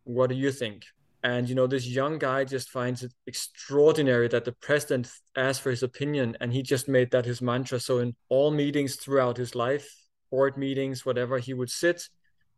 What 0.05 0.29
do 0.29 0.37
you 0.37 0.51
think? 0.51 0.85
And 1.23 1.49
you 1.49 1.55
know, 1.55 1.67
this 1.67 1.87
young 1.87 2.19
guy 2.19 2.45
just 2.45 2.69
finds 2.69 3.03
it 3.03 3.15
extraordinary 3.27 4.29
that 4.29 4.45
the 4.45 4.53
president 4.53 5.11
asked 5.37 5.63
for 5.63 5.71
his 5.71 5.83
opinion, 5.83 6.37
and 6.41 6.53
he 6.53 6.63
just 6.63 6.89
made 6.89 7.11
that 7.13 7.25
his 7.25 7.41
mantra. 7.41 7.81
So 7.81 7.99
in 7.99 8.15
all 8.29 8.51
meetings 8.51 8.97
throughout 8.97 9.37
his 9.39 9.55
life, 9.55 9.89
board 10.31 10.59
meetings, 10.59 11.07
whatever, 11.07 11.39
he 11.39 11.55
would 11.55 11.71
sit, 11.71 12.09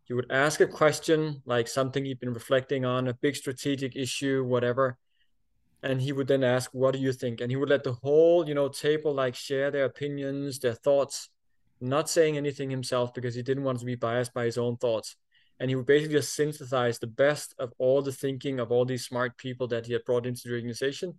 he 0.07 0.15
would 0.15 0.31
ask 0.31 0.61
a 0.61 0.67
question, 0.67 1.43
like 1.45 1.69
something 1.69 2.05
he'd 2.05 2.21
been 2.21 2.33
reflecting 2.33 2.85
on, 2.85 3.09
a 3.09 3.15
big 3.15 3.37
strategic 3.37 3.97
issue, 3.97 4.45
whatever, 4.45 4.99
and 5.83 6.01
he 6.01 6.13
would 6.13 6.29
then 6.29 6.45
ask 6.45 6.71
what 6.73 6.95
do 6.95 7.01
you 7.01 7.13
think? 7.13 7.41
And 7.41 7.51
he 7.51 7.57
would 7.57 7.69
let 7.69 7.85
the 7.85 7.93
whole 7.93 8.49
you 8.49 8.55
know 8.55 8.69
table 8.69 9.13
like 9.13 9.35
share 9.35 9.71
their 9.71 9.85
opinions 9.85 10.59
their 10.59 10.75
thoughts 10.75 11.29
not 11.81 12.09
saying 12.09 12.37
anything 12.37 12.71
himself 12.71 13.13
because 13.13 13.35
he 13.35 13.43
didn't 13.43 13.65
want 13.65 13.79
to 13.79 13.85
be 13.85 13.95
biased 13.95 14.33
by 14.33 14.45
his 14.45 14.59
own 14.59 14.77
thoughts. 14.77 15.17
And 15.61 15.71
he 15.71 15.77
would 15.77 15.87
basically 15.87 16.17
just 16.17 16.35
synthesize 16.35 16.99
the 16.99 17.07
best 17.07 17.55
of 17.59 17.73
all 17.79 18.03
the 18.03 18.13
thinking 18.13 18.61
of 18.61 18.71
all 18.71 18.85
these 18.85 19.05
smart 19.05 19.37
people 19.37 19.67
that 19.69 19.87
he 19.87 19.93
had 19.93 20.05
brought 20.05 20.27
into 20.27 20.49
the 20.49 20.55
organization. 20.55 21.19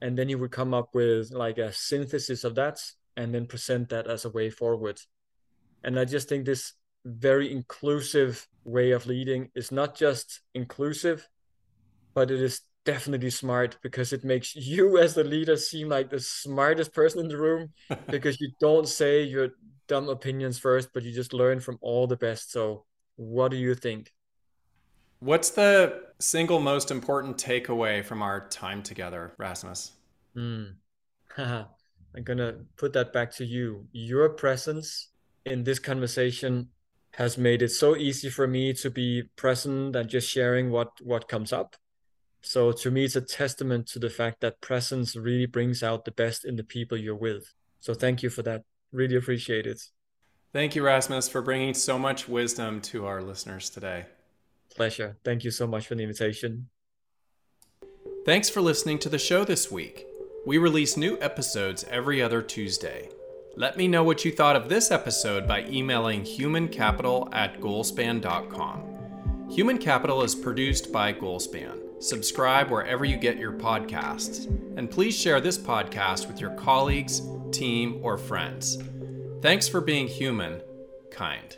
And 0.00 0.18
then 0.18 0.28
he 0.28 0.34
would 0.34 0.50
come 0.50 0.74
up 0.74 0.94
with 0.94 1.30
like 1.32 1.58
a 1.58 1.72
synthesis 1.72 2.44
of 2.44 2.54
that 2.56 2.80
and 3.16 3.34
then 3.34 3.46
present 3.46 3.88
that 3.90 4.06
as 4.06 4.24
a 4.24 4.30
way 4.30 4.50
forward. 4.50 5.00
And 5.82 5.98
i 5.98 6.04
just 6.04 6.28
think 6.28 6.44
this 6.44 6.72
very 7.04 7.52
inclusive 7.52 8.46
way 8.64 8.92
of 8.92 9.06
leading. 9.06 9.50
Is 9.54 9.70
not 9.72 9.94
just 9.94 10.40
inclusive 10.54 11.28
but 12.14 12.30
it 12.30 12.40
is 12.40 12.62
definitely 12.84 13.30
smart 13.30 13.76
because 13.82 14.12
it 14.12 14.24
makes 14.24 14.54
you 14.56 14.98
as 14.98 15.14
the 15.14 15.24
leader 15.24 15.56
seem 15.56 15.88
like 15.88 16.10
the 16.10 16.20
smartest 16.20 16.94
person 16.94 17.20
in 17.20 17.28
the 17.28 17.36
room 17.36 17.70
because 18.08 18.40
you 18.40 18.50
don't 18.60 18.88
say 18.88 19.22
your 19.22 19.50
dumb 19.88 20.08
opinions 20.08 20.58
first 20.58 20.88
but 20.94 21.02
you 21.02 21.12
just 21.12 21.34
learn 21.34 21.60
from 21.60 21.78
all 21.80 22.06
the 22.06 22.16
best. 22.16 22.52
So 22.52 22.84
what 23.16 23.50
do 23.50 23.56
you 23.56 23.74
think? 23.74 24.12
What's 25.20 25.50
the 25.50 26.02
single 26.20 26.60
most 26.60 26.90
important 26.90 27.38
takeaway 27.38 28.04
from 28.04 28.22
our 28.22 28.48
time 28.48 28.82
together 28.82 29.34
rasmus? 29.38 29.92
Mm. 30.36 30.74
i'm 31.38 32.22
gonna 32.22 32.54
put 32.76 32.92
that 32.92 33.12
back 33.12 33.32
to 33.32 33.44
you. 33.44 33.86
Your 33.92 34.28
presence 34.30 35.08
in 35.46 35.64
this 35.64 35.78
conversation 35.78 36.68
has 37.16 37.38
made 37.38 37.62
it 37.62 37.70
so 37.70 37.96
easy 37.96 38.28
for 38.28 38.46
me 38.46 38.72
to 38.72 38.90
be 38.90 39.24
present 39.36 39.94
and 39.94 40.08
just 40.08 40.28
sharing 40.28 40.70
what 40.70 40.90
what 41.00 41.28
comes 41.28 41.52
up. 41.52 41.76
So 42.42 42.72
to 42.72 42.90
me, 42.90 43.04
it's 43.04 43.16
a 43.16 43.20
testament 43.20 43.86
to 43.88 43.98
the 43.98 44.10
fact 44.10 44.40
that 44.40 44.60
presence 44.60 45.16
really 45.16 45.46
brings 45.46 45.82
out 45.82 46.04
the 46.04 46.10
best 46.10 46.44
in 46.44 46.56
the 46.56 46.64
people 46.64 46.98
you're 46.98 47.14
with. 47.14 47.54
So 47.80 47.94
thank 47.94 48.22
you 48.22 48.30
for 48.30 48.42
that. 48.42 48.62
Really 48.92 49.16
appreciate 49.16 49.66
it. 49.66 49.80
Thank 50.52 50.76
you, 50.76 50.84
Rasmus, 50.84 51.28
for 51.28 51.42
bringing 51.42 51.74
so 51.74 51.98
much 51.98 52.28
wisdom 52.28 52.80
to 52.82 53.06
our 53.06 53.22
listeners 53.22 53.70
today. 53.70 54.06
Pleasure. 54.76 55.16
Thank 55.24 55.42
you 55.44 55.50
so 55.50 55.66
much 55.66 55.86
for 55.86 55.94
the 55.94 56.02
invitation. 56.02 56.68
Thanks 58.24 58.48
for 58.50 58.60
listening 58.60 58.98
to 59.00 59.08
the 59.08 59.18
show 59.18 59.44
this 59.44 59.70
week. 59.70 60.06
We 60.46 60.58
release 60.58 60.96
new 60.96 61.18
episodes 61.20 61.84
every 61.90 62.20
other 62.20 62.42
Tuesday. 62.42 63.08
Let 63.56 63.76
me 63.76 63.86
know 63.86 64.02
what 64.02 64.24
you 64.24 64.32
thought 64.32 64.56
of 64.56 64.68
this 64.68 64.90
episode 64.90 65.46
by 65.46 65.64
emailing 65.66 66.22
humancapital 66.22 67.28
at 67.32 67.60
goalspan.com. 67.60 69.48
Human 69.48 69.78
Capital 69.78 70.22
is 70.22 70.34
produced 70.34 70.90
by 70.90 71.12
Goalspan. 71.12 72.02
Subscribe 72.02 72.68
wherever 72.70 73.04
you 73.04 73.16
get 73.16 73.38
your 73.38 73.52
podcasts. 73.52 74.46
And 74.76 74.90
please 74.90 75.16
share 75.16 75.40
this 75.40 75.56
podcast 75.56 76.26
with 76.26 76.40
your 76.40 76.50
colleagues, 76.56 77.22
team, 77.52 78.00
or 78.02 78.18
friends. 78.18 78.78
Thanks 79.40 79.68
for 79.68 79.80
being 79.80 80.08
human, 80.08 80.60
kind. 81.12 81.56